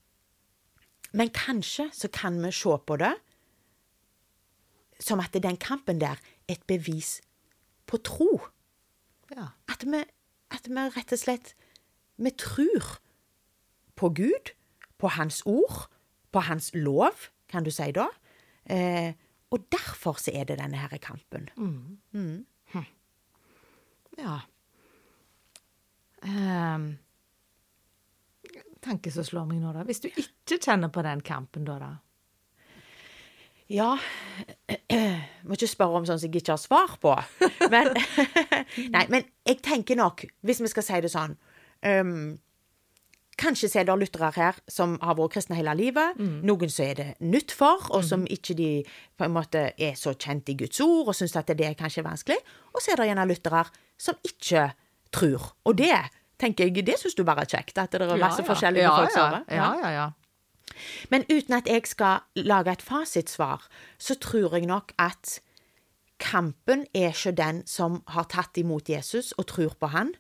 men 1.13 1.31
kanskje 1.35 1.91
så 1.93 2.09
kan 2.09 2.41
vi 2.43 2.53
se 2.53 2.77
på 2.87 2.97
det 3.01 3.15
som 5.03 5.21
at 5.21 5.35
den 5.35 5.57
kampen 5.57 6.01
der 6.01 6.17
er 6.17 6.17
et 6.49 6.63
bevis 6.67 7.21
på 7.87 7.97
tro. 7.97 8.41
Ja. 9.35 9.53
At 9.69 9.85
vi, 9.85 10.03
at 10.51 10.69
vi 10.69 10.87
rett 10.97 11.13
og 11.13 11.19
slett 11.19 11.55
Vi 12.17 12.31
tror 12.31 13.01
på 13.97 14.09
Gud, 14.09 14.53
på 14.99 15.09
Hans 15.09 15.43
ord, 15.47 15.89
på 16.33 16.41
Hans 16.41 16.71
lov, 16.75 17.17
kan 17.49 17.65
du 17.65 17.71
si 17.71 17.91
da. 17.91 18.07
Eh, 18.71 19.15
og 19.51 19.67
derfor 19.73 20.21
så 20.21 20.31
er 20.35 20.45
det 20.45 20.59
denne 20.61 20.77
her 20.77 20.99
kampen. 21.03 21.49
Ja. 24.19 24.39
Um, 26.23 26.99
tanke 28.83 29.13
som 29.15 29.27
slår 29.27 29.49
meg 29.49 29.61
nå, 29.63 29.73
da. 29.75 29.85
Hvis 29.89 30.03
du 30.05 30.09
ikke 30.11 30.59
kjenner 30.59 30.93
på 30.93 31.05
den 31.07 31.23
kampen, 31.25 31.67
da? 31.69 31.79
da? 31.83 31.93
Ja 33.73 33.95
Må 35.47 35.57
ikke 35.57 35.71
spørre 35.71 36.01
om 36.01 36.07
sånn 36.09 36.21
som 36.21 36.29
jeg 36.29 36.43
ikke 36.43 36.55
har 36.55 36.61
svar 36.61 36.97
på. 37.03 37.13
Men, 37.73 37.93
nei, 38.95 39.05
men 39.13 39.27
jeg 39.49 39.61
tenker 39.65 39.99
nok, 39.99 40.27
hvis 40.47 40.63
vi 40.63 40.71
skal 40.71 40.87
si 40.87 41.03
det 41.05 41.13
sånn 41.13 41.37
um, 41.87 42.33
Kanskje 43.41 43.71
er 43.81 43.87
det 43.89 43.95
lyttere 43.97 44.29
her 44.37 44.59
som 44.71 44.99
har 45.03 45.17
vært 45.19 45.33
kristne 45.35 45.57
hele 45.57 45.73
livet. 45.75 46.19
Noen 46.21 46.71
som 46.71 46.85
er 46.85 46.99
det 46.99 47.07
nytt 47.25 47.55
for, 47.57 47.89
og 47.97 48.05
som 48.05 48.27
ikke 48.29 48.55
de 48.55 48.69
på 49.19 49.25
en 49.25 49.33
måte 49.35 49.63
er 49.73 49.97
så 49.99 50.13
kjent 50.13 50.53
i 50.53 50.57
Guds 50.61 50.83
ord 50.85 51.09
og 51.09 51.17
syns 51.17 51.35
at 51.41 51.49
det 51.49 51.65
er 51.67 51.79
kanskje 51.79 52.05
vanskelig. 52.05 52.37
Og 52.77 52.85
så 52.85 52.93
er 52.93 53.01
det 53.01 53.09
gjerne 53.09 53.25
lyttere 53.31 53.65
som 53.99 54.21
ikke 54.29 54.67
tror. 55.17 55.49
Og 55.65 55.81
det 55.81 55.97
tenker 56.43 56.69
jeg, 56.69 56.85
det 56.87 56.99
syns 57.01 57.17
du 57.19 57.25
bare 57.27 57.47
er 57.47 57.53
kjekt. 57.55 57.79
At 57.79 57.95
det 57.95 58.09
er 58.09 58.21
masse 58.21 58.45
forskjellige 58.47 58.89
ja, 58.89 58.97
folk 58.99 59.15
som 59.15 59.39
ja, 59.47 59.55
ja, 59.57 59.71
ja, 59.79 59.93
ja. 60.01 60.11
men 61.13 61.27
uten 61.31 61.57
at 61.59 61.71
jeg 61.71 61.87
skal 61.91 62.27
lage 62.43 62.75
et 62.75 62.85
fasitsvar, 62.85 63.65
så 63.99 64.19
tror 64.21 64.59
jeg 64.59 64.69
nok 64.71 64.95
at 64.99 65.39
kampen 66.23 66.87
er 66.95 67.11
ikke 67.11 67.35
den 67.39 67.63
som 67.67 68.03
har 68.15 68.29
tatt 68.31 68.59
imot 68.61 68.91
Jesus 68.91 69.33
og 69.39 69.49
tror 69.51 69.75
på 69.81 69.91
han. 69.95 70.15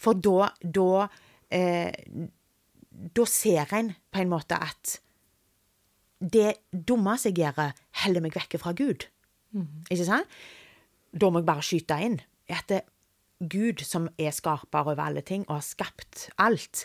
For 0.00 0.16
da 0.16 0.52
Da, 0.60 1.08
eh, 1.50 1.92
da 3.16 3.24
ser 3.26 3.74
en 3.74 3.94
på 4.12 4.20
en 4.20 4.30
måte 4.30 4.56
at 4.56 5.00
det 6.20 6.54
dumme 6.72 7.18
jeg 7.24 7.34
gjør, 7.36 7.72
heller 8.04 8.20
meg 8.20 8.34
vekke 8.34 8.58
fra 8.58 8.72
Gud. 8.72 9.04
Ikke 9.90 10.06
sant? 10.06 10.26
Da 11.12 11.30
må 11.30 11.42
jeg 11.42 11.46
bare 11.46 11.62
skyte 11.62 11.98
inn 12.02 12.20
at 12.48 12.68
det, 12.68 12.80
Gud, 13.42 13.82
som 13.84 14.06
er 14.20 14.32
skaper 14.34 14.86
over 14.86 15.02
alle 15.02 15.24
ting 15.26 15.44
og 15.48 15.58
har 15.58 15.66
skapt 15.66 16.28
alt, 16.40 16.84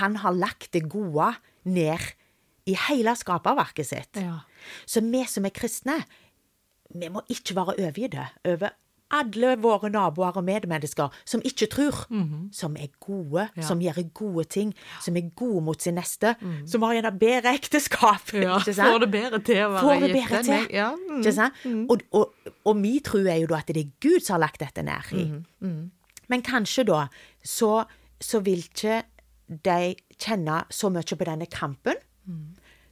han 0.00 0.16
har 0.22 0.36
lagt 0.36 0.72
det 0.74 0.86
gode 0.90 1.34
ned 1.68 2.12
i 2.68 2.76
hele 2.88 3.14
skaperverket 3.18 3.88
sitt. 3.88 4.20
Ja. 4.20 4.40
Så 4.88 5.02
vi 5.04 5.22
som 5.28 5.46
er 5.46 5.54
kristne, 5.54 6.00
vi 6.90 7.10
må 7.12 7.22
ikke 7.30 7.56
være 7.58 7.76
overgitt 7.78 8.16
over 8.48 8.74
alle 9.10 9.56
våre 9.62 9.90
naboer 9.90 10.36
og 10.38 10.44
medmennesker 10.46 11.10
som 11.26 11.40
ikke 11.44 11.66
tror, 11.72 11.96
som 12.52 12.76
er 12.76 12.88
gode, 13.00 13.48
Ja. 13.56 13.62
som 13.66 13.80
gjør 13.82 14.00
gode 14.14 14.44
ting, 14.48 14.74
som 15.02 15.16
er 15.16 15.30
gode 15.36 15.62
mot 15.64 15.82
sin 15.82 15.94
neste, 15.98 16.34
som 16.66 16.82
har 16.82 16.94
gjerne 16.94 17.18
bedre 17.18 17.54
ekteskap. 17.58 18.32
Ja, 18.34 18.58
ikke 18.58 18.74
sant? 18.74 18.92
Får 18.92 19.00
det 19.04 19.10
bedre 19.10 19.40
til 19.44 19.56
å 19.64 19.70
være 19.74 20.10
gift 20.12 20.48
enn. 20.48 20.66
Ja. 20.70 20.90
Mm. 20.94 21.20
Ikke 21.20 21.32
sant? 21.34 21.54
Og, 21.90 22.02
og, 22.12 22.34
og 22.64 22.76
min 22.76 23.00
tro 23.02 23.18
er 23.26 23.40
jo 23.42 23.46
da 23.50 23.58
at 23.62 23.66
det 23.74 23.76
er 23.86 23.90
Gud 24.00 24.20
som 24.22 24.34
har 24.38 24.46
lagt 24.46 24.60
dette 24.60 24.82
ned 24.86 25.10
i. 25.12 25.24
Mm, 25.60 25.90
Men 26.28 26.42
kanskje 26.42 26.84
da 26.86 27.06
så, 27.42 27.84
så 28.20 28.40
vil 28.46 28.62
ikke 28.62 29.02
de 29.50 29.94
kjenne 30.20 30.62
så 30.70 30.90
mye 30.94 31.02
på 31.18 31.26
denne 31.26 31.46
kampen. 31.50 31.98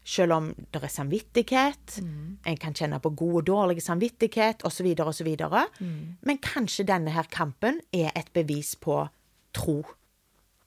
Mm. 0.08 0.12
Selv 0.14 0.32
om 0.32 0.54
det 0.72 0.80
er 0.82 0.88
samvittighet, 0.88 1.98
en 2.46 2.56
kan 2.56 2.74
kjenne 2.74 3.00
på 3.00 3.10
god 3.10 3.34
og 3.42 3.46
dårlig 3.46 3.82
samvittighet 3.82 4.64
osv. 4.64 4.86
osv. 5.04 5.28
Mm. 5.80 6.16
Men 6.22 6.38
kanskje 6.38 6.86
denne 6.88 7.12
her 7.12 7.28
kampen 7.30 7.80
er 7.92 8.10
et 8.16 8.30
bevis 8.32 8.74
på 8.76 9.02
tro. 9.52 9.82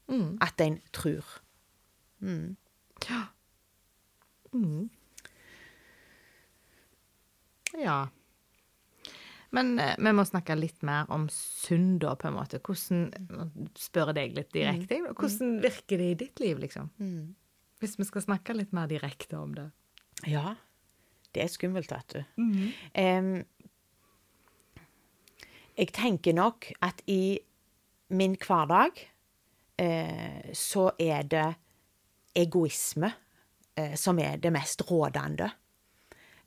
Mm. 0.07 0.37
At 0.41 0.61
en 0.61 0.79
tror. 0.93 1.25
Ja. 3.09 3.23
Ja. 7.79 8.09
Men 9.55 9.79
eh, 9.79 9.95
vi 9.97 10.11
må 10.11 10.25
snakke 10.27 10.57
litt 10.59 10.81
mer 10.83 11.07
om 11.07 11.29
synd, 11.31 12.01
da, 12.03 12.17
på 12.19 12.27
en 12.27 12.35
måte. 12.35 12.59
Hvordan 12.59 13.69
Spør 13.79 14.11
jeg 14.11 14.17
deg 14.17 14.35
litt 14.35 14.49
direkte. 14.51 14.97
Hvordan 15.15 15.53
virker 15.63 15.97
det 15.97 16.09
i 16.11 16.17
ditt 16.19 16.41
liv, 16.43 16.59
liksom? 16.59 16.89
Hvis 17.81 17.97
vi 17.97 18.05
skal 18.05 18.23
snakke 18.27 18.53
litt 18.53 18.73
mer 18.77 18.89
direkte 18.89 19.39
om 19.39 19.55
det. 19.57 19.71
Ja, 20.29 20.53
det 21.33 21.45
er 21.45 21.49
skummelt, 21.49 21.89
vet 21.89 22.13
du. 22.13 22.19
Em, 22.93 23.31
jeg 25.77 25.89
tenker 25.95 26.35
nok 26.37 26.67
at 26.85 27.01
i 27.09 27.39
min 28.13 28.35
hverdag 28.37 29.01
uh, 29.81 30.51
så 30.53 30.91
er 30.99 31.25
det 31.31 31.47
egoisme 32.37 33.09
uh, 33.79 33.95
som 33.97 34.19
er 34.21 34.37
det 34.43 34.51
mest 34.53 34.83
rådende. 34.91 35.49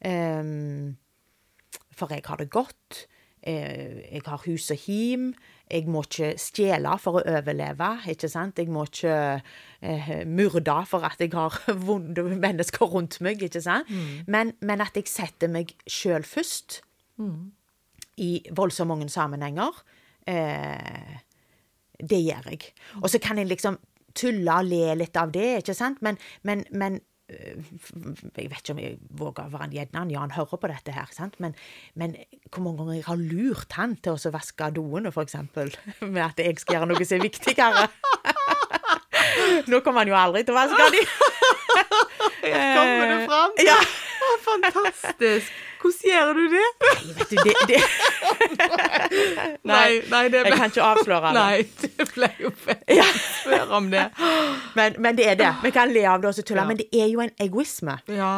Um, 0.04 0.94
for 1.94 2.12
jeg 2.12 2.22
har 2.26 2.38
det 2.38 2.50
godt. 2.52 3.06
Eh, 3.44 4.14
jeg 4.14 4.22
har 4.24 4.40
hus 4.46 4.70
og 4.72 4.80
him. 4.86 5.34
Jeg 5.70 5.88
må 5.88 6.00
ikke 6.04 6.32
stjele 6.40 6.94
for 7.00 7.20
å 7.20 7.24
overleve. 7.28 7.90
ikke 8.08 8.28
sant? 8.32 8.58
Jeg 8.58 8.72
må 8.72 8.86
ikke 8.88 9.16
eh, 9.82 10.12
myrde 10.24 10.76
for 10.88 11.04
at 11.04 11.20
jeg 11.20 11.32
har 11.34 11.58
vonde 11.88 12.24
mennesker 12.32 12.88
rundt 12.88 13.20
meg. 13.24 13.42
ikke 13.42 13.60
sant? 13.64 13.90
Men, 14.26 14.54
men 14.64 14.84
at 14.84 14.96
jeg 14.96 15.10
setter 15.12 15.52
meg 15.52 15.76
sjøl 15.86 16.24
først 16.24 16.80
i 18.16 18.30
voldsomt 18.54 18.88
mange 18.88 19.08
sammenhenger, 19.12 19.76
eh, 20.30 21.18
det 22.00 22.20
gjør 22.24 22.48
jeg. 22.50 22.70
Og 23.02 23.10
så 23.10 23.20
kan 23.22 23.38
jeg 23.38 23.50
liksom 23.50 23.78
tulle 24.14 24.56
og 24.56 24.68
le 24.70 24.94
litt 24.96 25.16
av 25.18 25.32
det, 25.34 25.58
ikke 25.60 25.74
sant? 25.76 26.00
Men, 26.02 26.18
men, 26.46 26.64
men 26.70 27.00
jeg 27.24 28.50
vet 28.50 28.58
ikke 28.60 28.74
om 28.74 28.80
jeg 28.82 28.98
våger 29.16 29.54
en 29.64 29.72
gjedne, 29.72 30.02
ja, 30.12 30.20
han 30.20 30.34
hører 30.34 30.60
på 30.60 30.68
dette 30.68 30.92
her, 30.92 31.08
sant? 31.14 31.38
Men, 31.40 31.54
men 31.96 32.16
hvor 32.50 32.64
mange 32.66 32.82
ganger 32.82 32.98
jeg 32.98 33.06
har 33.06 33.22
lurt 33.32 33.76
han 33.78 33.96
til 34.04 34.18
å 34.18 34.32
vaske 34.34 34.70
doene, 34.76 35.12
eksempel, 35.24 35.72
med 36.14 36.22
at 36.26 36.42
jeg 36.44 36.60
skal 36.60 36.80
gjøre 36.80 36.90
noe 36.92 37.08
som 37.08 37.18
er 37.18 37.24
viktigere. 37.24 37.86
Nå 39.70 39.80
kommer 39.84 40.04
han 40.04 40.12
jo 40.12 40.18
aldri 40.18 40.44
til 40.44 40.54
å 40.54 40.60
vaske 40.60 40.90
de. 40.94 41.04
Kommer 42.44 43.06
det 43.08 43.20
fram? 43.28 43.54
Ja. 43.64 43.78
Fantastisk. 44.44 45.52
Hvordan 45.80 46.10
gjør 46.10 46.30
du 46.36 46.44
det? 46.52 46.68
Nei, 46.84 47.14
vet 47.16 47.30
du, 47.30 47.36
det, 47.44 47.54
det. 47.68 47.80
Nei, 49.72 50.00
nei, 50.10 50.22
det 50.32 50.40
Jeg 50.44 50.52
kan 50.58 50.70
ikke 50.72 50.82
avsløre 50.86 51.30
det. 51.32 51.34
Nei, 51.34 51.62
det 51.98 52.06
ble 52.14 52.28
jo 52.40 52.50
feil. 52.64 53.00
å 53.00 53.06
spørre 53.40 53.76
om 53.78 53.90
det. 53.92 54.04
Men, 54.76 54.96
men 54.98 55.16
det 55.18 55.28
er 55.32 55.38
det. 55.40 55.52
Vi 55.64 55.70
kan 55.74 55.92
le 55.94 56.04
av 56.10 56.20
det 56.22 56.28
og 56.32 56.34
så 56.36 56.42
tulle, 56.46 56.62
Ja. 56.64 56.66
men 56.68 56.76
det 56.80 56.88
er 56.92 57.06
jo 57.12 57.20
en 57.24 57.30
egoisme. 57.40 57.98
Ja. 58.08 58.32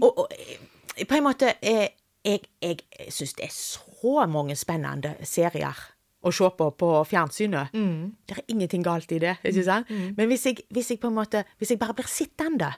Og, 0.00 0.08
og 0.18 0.32
eh, 0.34 1.04
på 1.08 1.14
en 1.18 1.22
måte 1.26 1.52
Jeg, 1.62 1.90
Jeg, 2.24 2.40
jeg 2.62 3.12
syns 3.12 3.34
det 3.38 3.44
er 3.46 3.52
så 3.54 4.24
mange 4.28 4.56
spennende 4.56 5.14
serier 5.22 5.76
å 6.24 6.30
se 6.32 6.48
på 6.56 6.70
på 6.80 6.88
fjernsynet. 7.04 7.74
Det 7.74 8.36
er 8.38 8.44
ingenting 8.48 8.82
galt 8.84 9.10
i 9.12 9.18
det. 9.20 9.34
ikke 9.44 9.64
sant? 9.66 9.90
Men 10.16 10.26
hvis 10.30 10.46
jeg, 10.48 10.62
hvis 10.72 10.90
jeg 10.90 11.00
på 11.02 11.10
en 11.12 11.18
måte 11.18 11.44
Hvis 11.58 11.70
jeg 11.74 11.78
bare 11.78 11.92
blir 11.94 12.08
sittende, 12.08 12.70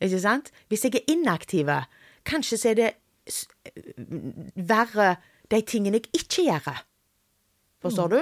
ikke 0.00 0.20
sant? 0.20 0.50
Hvis 0.68 0.84
jeg 0.84 0.94
er 1.00 1.06
inaktiv, 1.14 1.70
kanskje 2.28 2.58
så 2.60 2.68
er 2.74 2.74
det 2.82 2.90
verre 4.56 5.16
de 5.52 5.62
tingene 5.62 6.00
jeg 6.00 6.10
ikke 6.12 6.46
gjør. 6.48 6.82
Forstår 7.84 8.08
du? 8.08 8.16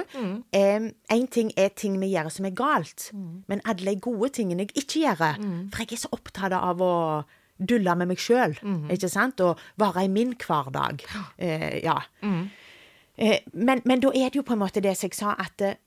Én 0.53 1.27
ting 1.31 1.51
er 1.57 1.69
ting 1.73 1.95
vi 2.01 2.11
gjør 2.11 2.29
som 2.29 2.45
er 2.45 2.53
galt, 2.57 3.09
men 3.47 3.61
alle 3.65 3.95
de 3.95 3.99
gode 4.03 4.29
tingene 4.35 4.67
jeg 4.67 4.75
ikke 4.83 4.99
gjør. 5.05 5.23
For 5.71 5.81
jeg 5.85 5.91
er 5.95 6.01
så 6.03 6.11
opptatt 6.11 6.53
av 6.53 6.81
å 6.83 7.23
dulle 7.57 7.95
med 7.95 8.09
meg 8.11 8.19
sjøl, 8.19 8.57
ikke 8.91 9.09
sant? 9.09 9.39
Og 9.39 9.59
være 9.79 10.03
i 10.05 10.11
min 10.11 10.35
hverdag. 10.35 11.05
Uh, 11.39 11.79
ja. 11.79 12.01
Uh, 12.21 13.39
men, 13.53 13.81
men 13.85 14.03
da 14.03 14.11
er 14.11 14.27
det 14.29 14.41
jo 14.41 14.43
på 14.43 14.53
en 14.57 14.59
måte 14.65 14.83
det 14.83 14.91
som 14.99 15.07
jeg 15.07 15.15
sa, 15.15 15.35
at 15.39 15.61
eh, 15.63 15.77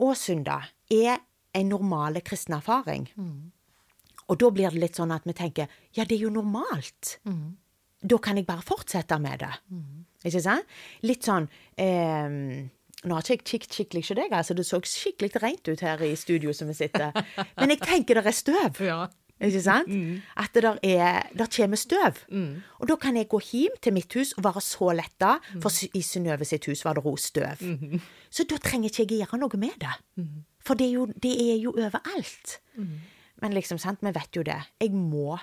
Åsunda 0.00 0.62
er 0.90 1.18
en 1.54 1.68
normal 1.68 2.16
kristen 2.24 2.56
erfaring. 2.56 3.04
Og 4.26 4.38
da 4.40 4.48
blir 4.50 4.72
det 4.72 4.80
litt 4.80 4.96
sånn 4.96 5.12
at 5.12 5.26
vi 5.28 5.34
tenker 5.36 5.68
ja, 5.92 6.04
det 6.04 6.16
er 6.16 6.24
jo 6.24 6.30
normalt. 6.32 7.18
Da 8.04 8.18
kan 8.20 8.36
jeg 8.36 8.46
bare 8.46 8.64
fortsette 8.66 9.18
med 9.22 9.40
det. 9.44 9.52
Ikke 10.28 10.40
sant? 10.44 10.68
Litt 11.04 11.24
sånn 11.26 11.48
eh, 11.80 12.68
Nå 13.04 13.16
har 13.18 13.24
ikke 13.24 13.34
jeg 13.34 13.44
kikket 13.44 13.74
skikkelig 13.76 14.00
ikke 14.04 14.14
deg, 14.16 14.32
altså 14.32 14.54
det 14.56 14.64
så 14.64 14.78
skikkelig 14.80 15.40
rent 15.42 15.68
ut 15.68 15.82
her 15.84 16.00
i 16.06 16.14
studio 16.16 16.54
som 16.56 16.70
vi 16.70 16.76
sitter. 16.78 17.12
Men 17.60 17.74
jeg 17.74 17.82
tenker 17.84 18.16
det 18.16 18.30
er 18.30 18.36
støv. 18.36 18.80
Ja. 18.80 19.02
Ikke 19.44 19.60
sant? 19.60 19.90
At 20.40 20.54
det 20.54 20.62
der 20.64 20.78
er, 20.88 21.26
der 21.36 21.50
kommer 21.52 21.76
støv. 21.76 22.22
Og 22.78 22.88
da 22.88 22.96
kan 23.02 23.16
jeg 23.18 23.28
gå 23.28 23.40
hjem 23.44 23.74
til 23.82 23.92
mitt 23.96 24.14
hus 24.16 24.32
og 24.38 24.44
være 24.46 24.62
så 24.64 24.92
letta, 24.96 25.34
for 25.60 25.74
i 25.92 26.00
Synnøve 26.06 26.46
sitt 26.48 26.64
hus 26.70 26.84
var 26.86 26.96
det 26.96 27.04
ro 27.04 27.16
støv. 27.20 27.60
Så 28.32 28.46
da 28.48 28.56
trenger 28.62 28.88
ikke 28.88 29.04
jeg 29.04 29.26
gjøre 29.26 29.40
noe 29.42 29.60
med 29.60 29.74
det. 29.82 29.92
For 30.64 30.78
det 30.80 30.86
er 30.88 30.94
jo, 30.96 31.06
det 31.12 31.34
er 31.44 31.58
jo 31.60 31.74
overalt. 31.76 32.60
Men 33.42 33.52
liksom, 33.58 33.76
sant, 33.82 34.00
vi 34.00 34.14
vet 34.14 34.38
jo 34.38 34.46
det. 34.46 34.60
Jeg 34.80 34.94
må 34.96 35.34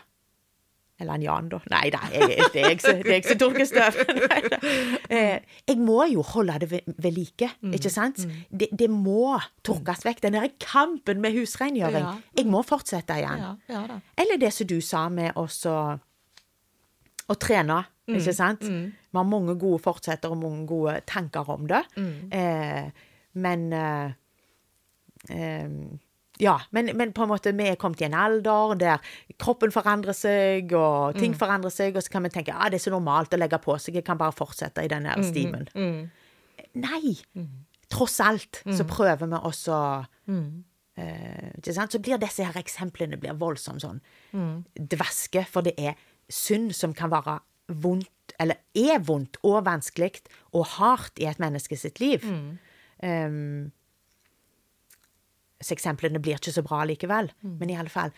Eller 1.02 1.18
en 1.18 1.24
Jan, 1.26 1.48
da. 1.50 1.58
Nei 1.74 1.90
da, 1.94 2.00
jeg, 2.14 2.38
det 2.54 2.62
er 2.62 2.68
jeg 2.70 2.82
som- 2.84 3.00
det 3.02 3.10
er 3.10 3.22
jeg 3.22 3.68
støv. 3.68 3.94
Eh, 5.12 5.40
Jeg 5.68 5.78
må 5.82 6.06
jo 6.12 6.22
holde 6.24 6.60
det 6.62 6.70
ved, 6.72 6.94
ved 7.02 7.12
like, 7.18 7.50
ikke 7.74 7.90
sant? 7.92 8.22
Det, 8.54 8.68
det 8.80 8.88
må 8.90 9.34
tørkes 9.66 10.06
vekk. 10.06 10.22
Den 10.24 10.34
der 10.38 10.48
kampen 10.62 11.20
med 11.22 11.34
husrengjøring. 11.36 12.06
Jeg 12.38 12.46
må 12.48 12.62
fortsette 12.64 13.18
igjen. 13.20 13.42
Eller 14.18 14.38
det 14.40 14.54
som 14.54 14.68
du 14.70 14.78
sa 14.82 15.08
med 15.10 15.34
også 15.36 15.74
å 17.32 17.36
trene, 17.40 17.82
ikke 18.12 18.34
sant? 18.36 18.62
Vi 19.12 19.18
har 19.18 19.24
mange 19.28 19.58
gode 19.60 19.80
fortsetter 19.84 20.32
og 20.32 20.38
mange 20.42 20.66
gode 20.68 21.02
tanker 21.08 21.50
om 21.50 21.68
det. 21.68 21.82
Eh, 22.32 22.90
men 23.34 23.74
eh, 23.74 24.12
eh, 25.30 25.68
Ja, 26.40 26.56
men, 26.72 26.90
men 26.98 27.12
på 27.14 27.26
en 27.26 27.30
måte 27.30 27.52
vi 27.54 27.68
er 27.70 27.76
kommet 27.76 28.02
i 28.02 28.06
en 28.08 28.14
alder 28.18 28.76
der 28.80 29.02
kroppen 29.38 29.72
forandrer 29.72 30.14
seg, 30.16 30.72
og 30.74 31.18
ting 31.20 31.36
forandrer 31.38 31.70
seg, 31.70 31.96
og 31.96 32.02
så 32.06 32.10
kan 32.14 32.24
vi 32.24 32.30
tenke 32.34 32.54
ja, 32.56 32.70
det 32.70 32.80
er 32.80 32.86
så 32.86 32.94
normalt 32.94 33.34
å 33.34 33.38
legge 33.38 33.60
på 33.62 33.76
seg, 33.78 33.96
jeg 34.00 34.06
kan 34.08 34.18
bare 34.18 34.32
fortsette 34.34 34.82
i 34.86 34.88
den 34.90 35.06
her 35.06 35.20
stimen. 35.28 35.68
Nei! 36.74 37.18
Tross 37.92 38.20
alt 38.24 38.62
så 38.72 38.86
prøver 38.88 39.28
vi 39.28 39.36
også 39.36 40.06
eh, 40.96 41.52
ikke 41.60 41.74
sant? 41.76 41.92
Så 41.92 42.00
blir 42.00 42.18
disse 42.18 42.44
her 42.48 42.56
eksemplene 42.58 43.18
blir 43.20 43.34
voldsomt 43.38 43.82
sånn 43.84 44.00
dvaske, 44.76 45.46
for 45.52 45.62
det 45.62 45.74
er 45.78 46.00
synd 46.32 46.72
som 46.74 46.94
kan 46.94 47.12
være 47.12 47.40
vondt, 47.68 48.34
eller 48.40 48.56
er 48.74 49.00
vondt 49.04 49.38
og 49.44 49.66
vanskelig 49.66 50.22
og 50.54 50.66
hardt 50.78 51.20
i 51.20 51.26
et 51.28 51.40
menneske 51.40 51.76
sitt 51.78 52.00
liv. 52.00 52.24
Um, 53.04 53.72
så 55.62 55.76
eksemplene 55.76 56.20
blir 56.20 56.40
ikke 56.40 56.52
så 56.56 56.64
bra 56.66 56.84
likevel. 56.90 57.32
Men 57.62 57.70
i 57.70 57.78
alle 57.78 57.90
fall, 57.94 58.12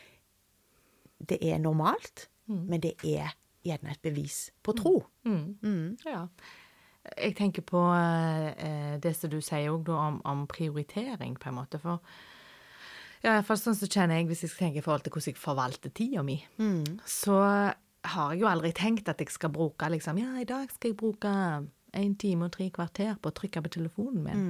det 1.20 1.38
er 1.44 1.60
normalt, 1.60 2.30
men 2.48 2.80
det 2.84 2.96
er 3.04 3.34
gjerne 3.64 3.92
et 3.94 4.02
bevis 4.04 4.52
på 4.64 4.74
tro. 4.76 4.98
Ja. 6.06 6.28
Jeg 7.18 7.36
tenker 7.36 7.62
på 7.68 7.80
eh, 7.96 8.98
det 9.04 9.12
som 9.16 9.30
du 9.32 9.42
sier 9.44 9.72
òg 9.74 9.90
om, 9.92 10.22
om 10.24 10.46
prioritering, 10.48 11.36
på 11.36 11.50
en 11.50 11.56
måte. 11.58 11.80
For 11.80 12.00
ja, 13.24 13.38
i 13.40 13.44
sånn 13.48 13.76
så 13.76 13.88
kjenner 13.88 14.20
jeg, 14.20 14.28
hvis 14.28 14.44
jeg 14.44 14.52
skal 14.52 14.66
tenke 14.68 14.80
i 14.80 14.84
forhold 14.84 15.04
til 15.06 15.12
hvordan 15.16 15.32
jeg 15.34 15.40
forvalter 15.40 15.92
tida 15.96 16.24
mi, 16.24 16.38
så 17.08 17.38
har 18.04 18.34
jeg 18.34 18.42
jo 18.42 18.50
aldri 18.52 18.74
tenkt 18.76 19.08
at 19.08 19.20
jeg 19.24 19.32
skal 19.32 19.52
bruke 19.56 19.88
liksom 19.92 20.18
Ja, 20.20 20.34
i 20.42 20.48
dag 20.48 20.68
skal 20.72 20.92
jeg 20.92 20.98
bruke 21.00 21.32
en 21.94 22.16
time 22.20 22.46
og 22.50 22.52
tre 22.56 22.68
kvarter 22.74 23.16
på 23.22 23.32
å 23.32 23.36
trykke 23.38 23.62
på 23.64 23.72
telefonen 23.78 24.24
min. 24.26 24.42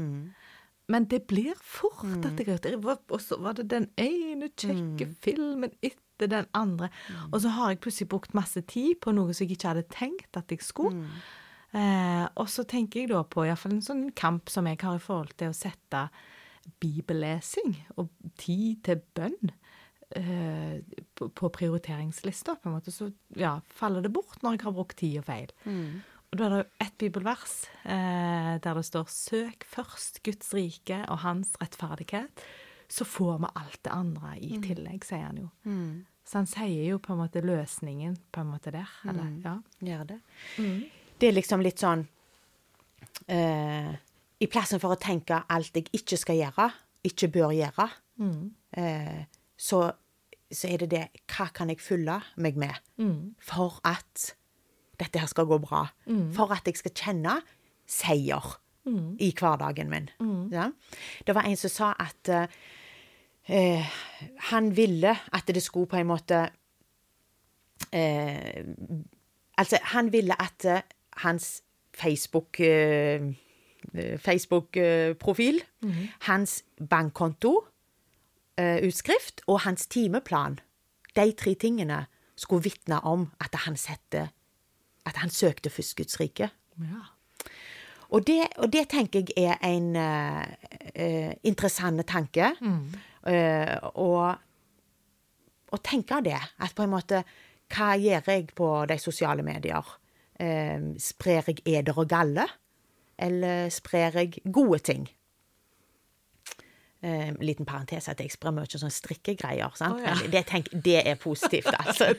Men 0.91 1.05
det 1.05 1.27
blir 1.27 1.53
fort 1.55 2.03
at 2.25 2.37
jeg 2.45 2.61
det 2.61 2.83
var- 2.83 2.99
Og 3.09 3.19
så 3.21 3.37
var 3.39 3.53
det 3.53 3.67
den 3.69 3.87
ene 3.97 4.49
kjekke 4.49 5.15
filmen 5.21 5.71
etter 5.81 6.27
den 6.27 6.45
andre. 6.53 6.89
Og 7.31 7.39
så 7.41 7.49
har 7.49 7.69
jeg 7.69 7.79
plutselig 7.81 8.09
brukt 8.09 8.33
masse 8.33 8.61
tid 8.67 8.95
på 9.01 9.13
noe 9.13 9.33
som 9.33 9.47
jeg 9.47 9.57
ikke 9.57 9.67
hadde 9.73 9.87
tenkt 9.89 10.35
at 10.37 10.47
jeg 10.49 10.59
skulle. 10.59 11.07
Eh, 11.73 12.27
og 12.37 12.47
så 12.47 12.63
tenker 12.67 12.99
jeg 13.01 13.09
da 13.09 13.23
på 13.23 13.45
iallfall 13.47 13.73
en 13.73 13.81
sånn 13.81 14.13
kamp 14.13 14.47
som 14.49 14.65
jeg 14.67 14.77
har 14.81 14.95
i 14.95 14.99
forhold 14.99 15.35
til 15.37 15.49
å 15.49 15.55
sette 15.55 16.09
bibellesing 16.79 17.75
og 17.97 18.09
tid 18.39 18.83
til 18.83 19.01
bønn 19.17 19.51
eh, 20.15 20.81
på, 21.15 21.29
på 21.33 21.49
prioriteringslista. 21.57 22.55
På 22.61 22.69
en 22.69 22.75
måte 22.77 22.93
så 22.93 23.09
ja, 23.39 23.55
faller 23.73 24.01
det 24.05 24.13
bort 24.13 24.41
når 24.43 24.57
jeg 24.57 24.65
har 24.67 24.75
brukt 24.77 24.97
tid 24.99 25.17
og 25.23 25.25
feil. 25.25 25.53
Og 26.33 26.39
da 26.39 26.45
er 26.47 26.49
det 26.49 26.59
jo 26.63 26.69
ett 26.81 26.95
bibelvers 26.97 27.51
eh, 27.85 28.55
der 28.57 28.73
det 28.73 28.85
står 28.87 29.05
'Søk 29.05 29.65
først 29.69 30.23
Guds 30.25 30.53
rike 30.53 31.05
og 31.07 31.19
hans 31.21 31.53
rettferdighet', 31.61 32.41
så 32.89 33.05
får 33.05 33.37
vi 33.37 33.47
alt 33.55 33.79
det 33.85 33.91
andre 33.93 34.33
i 34.41 34.57
tillegg, 34.61 35.05
sier 35.05 35.27
han 35.27 35.37
jo. 35.37 35.49
Så 36.25 36.37
han 36.39 36.47
sier 36.47 36.89
jo 36.89 36.97
på 36.97 37.13
en 37.13 37.19
måte 37.19 37.41
løsningen 37.41 38.17
på 38.31 38.41
en 38.41 38.47
måte 38.49 38.71
der. 38.71 38.89
Eller, 39.05 39.29
ja. 39.43 39.57
Gjør 39.79 40.03
det. 40.07 40.19
Det 41.19 41.27
er 41.27 41.33
liksom 41.37 41.61
litt 41.61 41.79
sånn 41.79 42.07
eh, 43.27 43.93
I 44.39 44.47
plassen 44.47 44.79
for 44.79 44.91
å 44.95 44.99
tenke 44.99 45.43
alt 45.47 45.75
jeg 45.75 45.85
ikke 45.93 46.17
skal 46.17 46.35
gjøre, 46.35 46.71
ikke 47.03 47.27
bør 47.29 47.51
gjøre, 47.53 47.89
eh, 48.71 49.25
så, 49.57 49.91
så 50.51 50.67
er 50.67 50.77
det 50.77 50.89
det 50.89 51.07
Hva 51.27 51.51
kan 51.53 51.69
jeg 51.69 51.79
fylle 51.79 52.21
meg 52.37 52.57
med 52.57 52.73
for 53.39 53.79
at 53.83 54.35
dette 54.99 55.19
her 55.19 55.27
skal 55.27 55.45
gå 55.45 55.57
bra? 55.57 55.85
For 56.35 56.51
at 56.53 56.65
jeg 56.69 56.77
skal 56.77 56.91
kjenne 56.95 57.41
seier 57.87 58.59
i 59.19 59.29
hverdagen 59.39 59.89
min. 59.89 60.09
Ja? 60.51 60.69
Det 61.27 61.35
var 61.35 61.45
en 61.47 61.55
som 61.57 61.69
sa 61.71 61.93
at 61.99 62.29
eh, 62.29 62.47
eh, 63.47 63.85
han 64.51 64.73
ville 64.75 65.15
at 65.31 65.47
det 65.47 65.63
skulle 65.63 65.87
på 65.87 65.95
en 66.01 66.07
måte 66.07 66.49
eh, 67.93 68.63
Altså, 69.57 69.77
han 69.93 70.11
ville 70.11 70.33
at 70.41 70.65
eh, 70.65 70.81
hans 71.17 71.61
Facebook 71.95 72.59
eh, 72.59 73.21
eh, 73.93 74.17
Facebook-profil, 74.19 75.61
hans 76.21 76.63
bankkonto, 76.89 77.67
utskrift 78.57 79.41
og 79.47 79.59
hans 79.59 79.87
timeplan, 79.87 80.59
de 81.15 81.31
tre 81.31 81.53
tingene 81.55 82.05
skulle 82.37 82.63
vitne 82.63 82.99
om 83.01 83.31
at 83.41 83.55
han 83.65 83.75
sette 83.77 84.27
At 85.05 85.19
han 85.19 85.29
søkte 85.29 85.69
først 85.69 85.97
Guds 85.99 86.19
rike. 86.19 86.49
ja. 86.79 87.03
Og 88.13 88.21
det, 88.27 88.43
og 88.61 88.69
det 88.73 88.83
tenker 88.91 89.23
jeg 89.25 89.55
er 89.57 89.57
en 89.65 89.95
uh, 89.97 90.43
eh, 90.93 91.33
interessant 91.49 92.03
tanke. 92.05 92.51
Eh, 93.25 93.77
og 93.95 94.35
å 95.73 95.79
tenke 95.81 96.19
det. 96.21 96.37
At 96.61 96.75
på 96.77 96.85
en 96.85 96.93
måte 96.93 97.23
Hva 97.73 97.95
gjør 97.97 98.27
jeg 98.29 98.51
på 98.53 98.67
de 98.85 98.99
sosiale 99.01 99.41
medier? 99.41 99.87
Uh, 100.37 100.93
sprer 101.01 101.49
jeg 101.49 101.63
eder 101.65 101.97
og 101.97 102.09
galle? 102.11 102.45
Eller 103.17 103.69
sprer 103.73 104.19
jeg 104.19 104.43
gode 104.45 104.79
ting? 104.85 105.07
Eh, 107.03 107.33
liten 107.43 107.65
parentes 107.67 108.05
at 108.07 108.21
jeg 108.23 108.31
sprer 108.31 108.53
mye 108.55 108.79
sånn 108.79 108.91
strikkegreier. 108.93 109.73
sant? 109.75 109.97
Oh, 109.97 110.03
ja. 110.05 110.13
Men 110.21 110.29
det, 110.31 110.45
tenk, 110.47 110.69
det 110.71 111.01
er 111.01 111.17
positivt, 111.19 111.67
altså. 111.81 112.13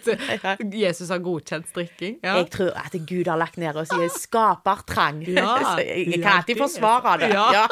Jesus 0.68 1.08
har 1.08 1.22
godkjent 1.24 1.70
strikking. 1.70 2.18
Ja. 2.20 2.34
Jeg 2.42 2.50
tror 2.52 2.74
at 2.76 2.92
Gud 3.08 3.30
har 3.32 3.38
lagt 3.40 3.56
ned 3.56 3.78
og 3.80 3.86
sier 3.88 4.10
skapertrang. 4.12 5.22
Ja, 5.24 5.54
Så 5.64 5.78
jeg, 5.80 6.18
kan 6.18 6.42
alltid 6.42 6.60
forsvare 6.60 7.14
det. 7.22 7.30
Ja. 7.32 7.64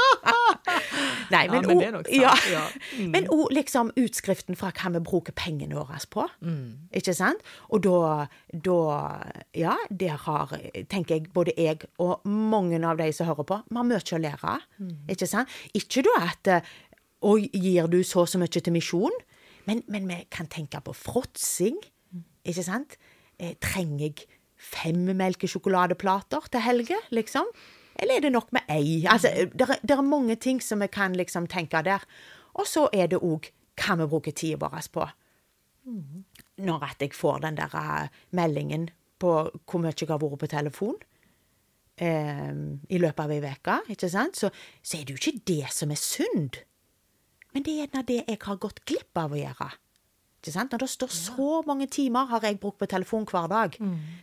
Nei, 1.35 1.43
men, 1.51 1.67
men 1.67 1.83
det 1.83 1.89
er 1.91 1.93
nok 1.99 2.09
sant. 2.09 2.17
Ja. 2.17 2.33
Ja. 2.49 2.63
Mm. 2.97 3.11
Men 3.13 3.29
òg 3.35 3.53
liksom 3.59 3.91
utskriften 4.01 4.57
fra 4.57 4.71
hva 4.73 4.93
vi 4.95 5.03
bruker 5.05 5.37
pengene 5.37 5.77
våre 5.77 6.01
på. 6.09 6.25
Mm. 6.41 6.89
Ikke 6.97 7.13
sant? 7.17 7.45
Og 7.69 7.85
da, 7.85 7.99
da 8.53 8.79
Ja, 9.53 9.75
der 9.91 10.17
har, 10.25 10.55
tenker 10.89 11.19
jeg, 11.19 11.29
både 11.37 11.53
jeg 11.61 11.85
og 12.01 12.25
mange 12.25 12.81
av 12.81 12.97
de 12.97 13.11
som 13.13 13.29
hører 13.29 13.45
på, 13.53 13.61
vi 13.69 13.81
har 13.83 13.87
mye 13.91 14.01
å 14.01 14.23
lære. 14.25 14.57
Mm. 14.81 14.97
Ikke 15.13 15.29
sant? 15.29 15.61
Ikke 15.77 16.07
da 16.09 16.17
at 16.31 16.53
eh, 16.55 16.73
Og 17.23 17.47
gir 17.55 17.87
du 17.91 18.03
så 18.07 18.25
og 18.25 18.31
så 18.31 18.41
mye 18.43 18.51
til 18.51 18.75
misjon? 18.75 19.15
Men, 19.67 19.83
men 19.89 20.09
vi 20.11 20.23
kan 20.31 20.49
tenke 20.51 20.81
på 20.83 20.95
fråtsing. 20.97 21.79
Ikke 22.45 22.65
sant? 22.67 22.97
Eh, 23.39 23.55
trenger 23.63 24.09
jeg 24.09 24.27
fem 24.63 25.11
melkesjokoladeplater 25.19 26.51
til 26.53 26.63
helge, 26.63 26.99
liksom? 27.11 27.49
Eller 27.99 28.19
er 28.19 28.27
det 28.27 28.33
nok 28.33 28.53
med 28.55 28.71
ei? 28.73 29.05
Altså, 29.11 29.31
det 29.53 29.91
er, 29.91 30.03
mange 30.03 30.37
ting 30.37 30.63
som 30.63 30.81
vi 30.81 30.87
kan 30.87 31.15
liksom 31.19 31.47
tenke 31.47 31.83
der. 31.83 32.05
Og 32.55 32.67
så 32.67 32.89
er 32.93 33.11
det 33.11 33.23
òg 33.23 33.51
hva 33.79 33.97
vi 34.01 34.09
bruker 34.09 34.35
tida 34.37 34.59
vår 34.61 34.89
på. 34.93 35.07
Når 36.63 36.85
at 36.87 37.03
jeg 37.03 37.15
får 37.15 37.43
den 37.43 37.57
der 37.59 37.75
eh, 37.75 38.09
meldingen 38.31 38.91
på 39.19 39.33
hvor 39.67 39.83
mye 39.83 39.95
jeg 39.95 40.09
har 40.09 40.19
vært 40.19 40.39
på 40.39 40.51
telefon 40.51 40.99
eh, 41.97 42.53
i 42.91 42.99
løpet 42.99 43.25
av 43.25 43.33
ei 43.35 43.41
uke, 43.43 43.79
ikke 43.95 44.11
sant, 44.11 44.39
så, 44.39 44.51
så 44.83 44.99
er 44.99 45.07
det 45.07 45.15
jo 45.15 45.21
ikke 45.21 45.47
det 45.47 45.73
som 45.75 45.91
er 45.91 46.01
synd. 46.01 46.63
Men 47.55 47.63
det 47.63 47.73
er 47.73 47.87
gjerne 47.87 48.07
det 48.07 48.19
jeg 48.29 48.39
har 48.43 48.57
gått 48.57 48.85
glipp 48.89 49.17
av 49.17 49.33
å 49.33 49.37
gjøre. 49.41 49.71
Ikke 50.43 50.53
sant? 50.53 50.73
Når 50.73 50.79
det 50.79 50.89
står 50.91 51.09
så 51.15 51.49
mange 51.67 51.87
timer 51.93 52.27
har 52.27 52.41
jeg 52.41 52.59
brukt 52.61 52.79
på 52.79 52.87
telefon 52.91 53.25
hver 53.27 53.49
dag, 53.49 53.77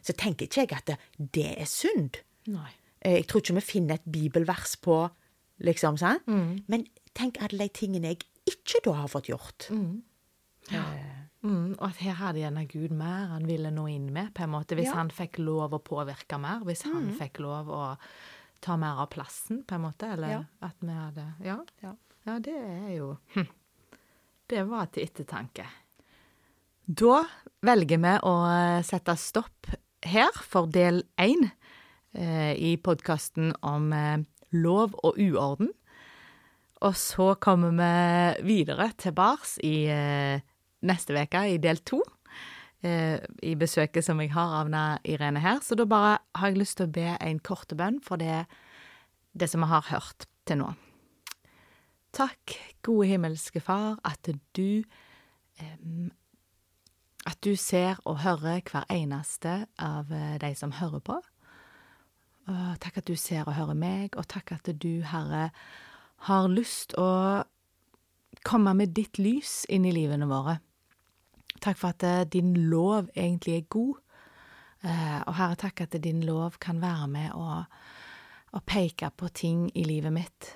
så 0.04 0.14
tenker 0.18 0.48
ikke 0.50 0.66
jeg 0.66 0.74
at 0.76 0.86
det, 0.86 0.98
det 1.32 1.46
er 1.62 1.66
synd. 1.66 2.18
Nei. 2.48 2.72
Eh, 3.02 3.20
Jeg 3.22 3.28
tror 3.28 3.42
ikke 3.42 3.56
vi 3.56 3.62
finner 3.62 3.94
et 3.96 4.04
bibelvers 4.12 4.76
på 4.84 5.10
liksom, 5.64 5.98
sant? 5.98 6.28
Men 6.28 6.88
tenk 7.16 7.38
alle 7.42 7.68
de 7.70 7.70
tingene 7.70 8.08
jeg 8.16 8.26
ikke 8.50 8.82
da 8.84 8.94
har 9.04 9.08
fått 9.08 9.30
gjort. 9.32 9.70
Mm, 11.42 11.78
og 11.80 11.86
at 11.88 12.02
her 12.04 12.18
hadde 12.20 12.42
gjerne 12.42 12.66
Gud 12.68 12.92
mer 12.92 13.30
han 13.32 13.46
ville 13.48 13.70
nå 13.72 13.86
inn 13.88 14.10
med, 14.12 14.34
på 14.36 14.44
en 14.44 14.52
måte. 14.52 14.76
Hvis 14.76 14.90
Ja. 14.92 14.96
han 15.00 15.10
fikk 15.10 15.38
lov 15.40 15.72
å 15.72 15.80
påvirke 15.80 16.38
mer, 16.40 16.60
hvis 16.68 16.84
han 16.84 17.14
fikk 17.16 17.40
lov 17.40 17.70
å 17.72 17.98
ta 18.60 18.76
mer 18.76 19.00
av 19.00 19.08
plassen, 19.10 19.64
på 19.64 19.76
en 19.76 19.82
måte. 19.88 20.04
Eller 20.12 20.28
Ja. 20.30 20.44
at 20.62 20.76
vi 20.82 20.88
hadde 20.92 21.34
Ja. 21.46 21.58
Ja. 21.82 21.94
Ja, 22.30 22.36
det 22.38 22.54
er 22.54 22.90
jo. 22.94 23.14
Det 24.50 24.62
var 24.70 24.90
til 24.94 25.08
ettertanke. 25.08 25.64
Da 26.86 27.24
velger 27.66 28.02
vi 28.04 28.12
å 28.26 28.34
eh, 28.50 28.82
sette 28.86 29.16
stopp 29.18 29.70
her 30.06 30.38
for 30.46 30.70
del 30.70 31.00
én 31.22 31.48
eh, 32.14 32.54
i 32.54 32.76
podkasten 32.86 33.56
om 33.66 33.88
eh, 33.98 34.22
lov 34.54 34.94
og 35.02 35.18
uorden. 35.18 35.72
Og 36.86 36.94
så 37.02 37.32
kommer 37.42 37.74
vi 37.78 38.46
videre 38.52 38.92
til 38.98 39.16
bars 39.18 39.56
i 39.66 39.88
eh, 39.90 40.46
neste 40.86 41.18
uke, 41.18 41.46
i 41.50 41.58
del 41.58 41.82
to. 41.82 42.04
eh, 42.86 43.18
i 43.42 43.56
besøket 43.58 44.06
som 44.06 44.22
jeg 44.22 44.36
har 44.38 44.54
av 44.70 45.02
Irene 45.02 45.42
her. 45.42 45.64
Så 45.66 45.74
da 45.78 45.86
bare 45.90 46.20
har 46.38 46.54
jeg 46.54 46.62
lyst 46.62 46.78
til 46.78 46.92
å 46.92 46.94
be 47.00 47.18
en 47.18 47.42
korte 47.42 47.74
bønn 47.78 47.98
for 48.06 48.22
det, 48.22 48.46
det 49.34 49.50
som 49.50 49.66
vi 49.66 49.74
har 49.74 49.90
hørt 49.90 50.30
til 50.46 50.62
nå. 50.62 50.72
Takk, 52.20 52.52
gode 52.84 53.08
himmelske 53.08 53.62
Far, 53.64 53.96
at 54.04 54.28
du 54.58 54.84
At 57.26 57.40
du 57.44 57.56
ser 57.56 57.96
og 58.04 58.20
hører 58.26 58.60
hver 58.68 58.84
eneste 58.92 59.54
av 59.80 60.12
eh, 60.12 60.36
de 60.42 60.50
som 60.56 60.72
hører 60.72 61.00
på. 61.00 61.16
Og 62.48 62.80
takk 62.84 62.98
at 63.00 63.08
du 63.08 63.16
ser 63.16 63.48
og 63.48 63.54
hører 63.54 63.78
meg, 63.78 64.16
og 64.18 64.28
takk 64.28 64.52
at 64.56 64.68
du, 64.82 65.04
Herre, 65.04 65.50
har 66.28 66.48
lyst 66.52 66.96
å 66.98 67.44
komme 68.44 68.74
med 68.74 68.96
ditt 68.96 69.20
lys 69.20 69.66
inn 69.70 69.86
i 69.86 69.94
livene 69.96 70.28
våre. 70.28 70.58
Takk 71.60 71.78
for 71.78 71.92
at 71.94 72.04
eh, 72.04 72.28
din 72.28 72.56
lov 72.72 73.12
egentlig 73.16 73.60
er 73.60 73.68
god. 73.70 74.00
Eh, 74.84 75.20
og 75.28 75.36
Herre, 75.40 75.60
takk 75.68 75.86
at 75.88 76.00
din 76.04 76.24
lov 76.28 76.60
kan 76.60 76.82
være 76.82 77.12
med 77.12 77.36
å, 77.36 77.62
å 78.52 78.66
peke 78.66 79.12
på 79.12 79.32
ting 79.32 79.70
i 79.76 79.88
livet 79.88 80.16
mitt 80.16 80.56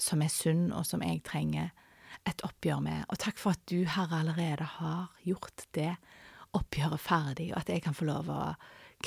som 0.00 0.22
er 0.24 0.32
sunn, 0.32 0.70
og 0.72 0.86
som 0.88 1.04
jeg 1.04 1.22
trenger 1.26 1.70
et 2.28 2.42
oppgjør 2.46 2.82
med. 2.84 3.04
Og 3.08 3.20
takk 3.20 3.38
for 3.40 3.56
at 3.56 3.62
du, 3.70 3.84
Herre, 3.88 4.22
allerede 4.22 4.66
har 4.78 5.10
gjort 5.24 5.66
det 5.76 5.94
oppgjøret 6.56 7.00
ferdig, 7.00 7.50
og 7.54 7.60
at 7.62 7.70
jeg 7.72 7.84
kan 7.84 7.96
få 7.96 8.08
lov 8.08 8.30
å 8.32 8.40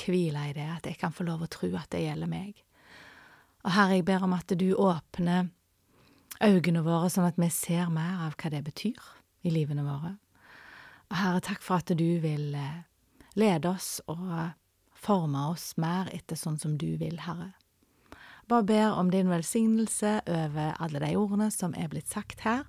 hvile 0.00 0.48
i 0.50 0.54
det, 0.56 0.68
at 0.78 0.88
jeg 0.88 0.98
kan 1.00 1.12
få 1.14 1.26
lov 1.28 1.44
å 1.44 1.50
tro 1.50 1.70
at 1.78 1.90
det 1.94 2.04
gjelder 2.06 2.30
meg. 2.30 2.56
Og 3.64 3.72
Herre, 3.76 3.98
jeg 3.98 4.06
ber 4.08 4.24
om 4.26 4.34
at 4.36 4.56
du 4.58 4.70
åpner 4.74 5.50
øynene 6.42 6.82
våre 6.84 7.10
sånn 7.12 7.28
at 7.28 7.38
vi 7.40 7.48
ser 7.52 7.92
mer 7.94 8.26
av 8.26 8.34
hva 8.40 8.50
det 8.52 8.64
betyr 8.66 9.12
i 9.44 9.52
livene 9.52 9.84
våre. 9.86 10.16
Og 11.12 11.16
Herre, 11.20 11.44
takk 11.44 11.62
for 11.62 11.80
at 11.80 11.92
du 11.94 12.08
vil 12.20 12.54
eh, 12.58 12.82
lede 13.38 13.70
oss 13.70 14.00
og 14.10 14.54
forme 15.04 15.48
oss 15.52 15.74
mer 15.80 16.08
etter 16.14 16.38
sånn 16.38 16.58
som 16.60 16.78
du 16.80 16.94
vil, 17.00 17.20
Herre. 17.24 17.52
Bare 18.48 18.64
ber 18.68 18.92
om 18.92 19.08
din 19.10 19.30
velsignelse 19.32 20.18
over 20.28 20.74
alle 20.82 21.00
de 21.00 21.14
ordene 21.16 21.46
som 21.52 21.72
er 21.80 21.88
blitt 21.88 22.10
sagt 22.12 22.42
her. 22.44 22.66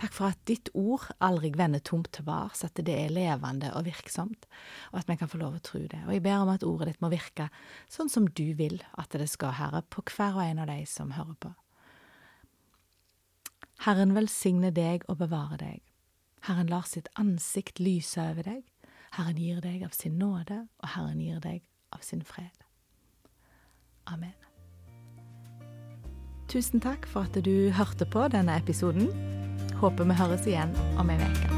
Takk 0.00 0.14
for 0.16 0.32
at 0.32 0.40
ditt 0.48 0.70
ord 0.72 1.04
aldri 1.20 1.50
vender 1.52 1.82
tomt 1.84 2.08
tilbake, 2.16 2.56
at 2.64 2.80
det 2.80 2.94
er 2.94 3.12
levende 3.12 3.68
og 3.76 3.84
virksomt, 3.84 4.48
og 4.92 5.02
at 5.02 5.10
vi 5.10 5.18
kan 5.20 5.28
få 5.28 5.42
lov 5.42 5.58
å 5.58 5.64
tro 5.64 5.82
det. 5.84 6.00
Og 6.06 6.14
jeg 6.16 6.24
ber 6.24 6.46
om 6.46 6.52
at 6.54 6.64
ordet 6.64 6.92
ditt 6.92 7.04
må 7.04 7.12
virke 7.12 7.50
sånn 7.92 8.08
som 8.08 8.30
du 8.32 8.54
vil 8.56 8.80
at 8.96 9.12
det 9.12 9.28
skal, 9.28 9.52
Herre, 9.60 9.84
på 9.92 10.06
hver 10.08 10.38
og 10.38 10.46
en 10.46 10.64
av 10.64 10.72
de 10.72 10.80
som 10.88 11.12
hører 11.18 11.36
på. 11.44 11.52
Herren 13.84 14.16
velsigne 14.16 14.72
deg 14.74 15.04
og 15.12 15.20
bevare 15.20 15.60
deg. 15.60 15.84
Herren 16.48 16.72
lar 16.72 16.88
sitt 16.88 17.12
ansikt 17.20 17.82
lyse 17.82 18.22
over 18.32 18.48
deg. 18.48 18.64
Herren 19.18 19.38
gir 19.40 19.60
deg 19.60 19.84
av 19.84 19.92
sin 19.96 20.18
nåde, 20.18 20.64
og 20.80 20.92
Herren 20.96 21.20
gir 21.20 21.40
deg 21.44 21.62
av 21.92 22.00
sin 22.04 22.24
fred. 22.24 22.64
Amen. 24.08 24.47
Tusen 26.48 26.80
takk 26.80 27.04
for 27.04 27.28
at 27.28 27.44
du 27.44 27.68
hørte 27.76 28.06
på 28.08 28.22
denne 28.32 28.54
episoden. 28.56 29.10
Håper 29.82 30.08
vi 30.08 30.16
høres 30.16 30.48
igjen 30.48 30.72
om 30.96 31.12
ei 31.12 31.20
uke. 31.20 31.50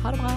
Ha 0.00 0.14
det 0.14 0.22
bra. 0.22 0.32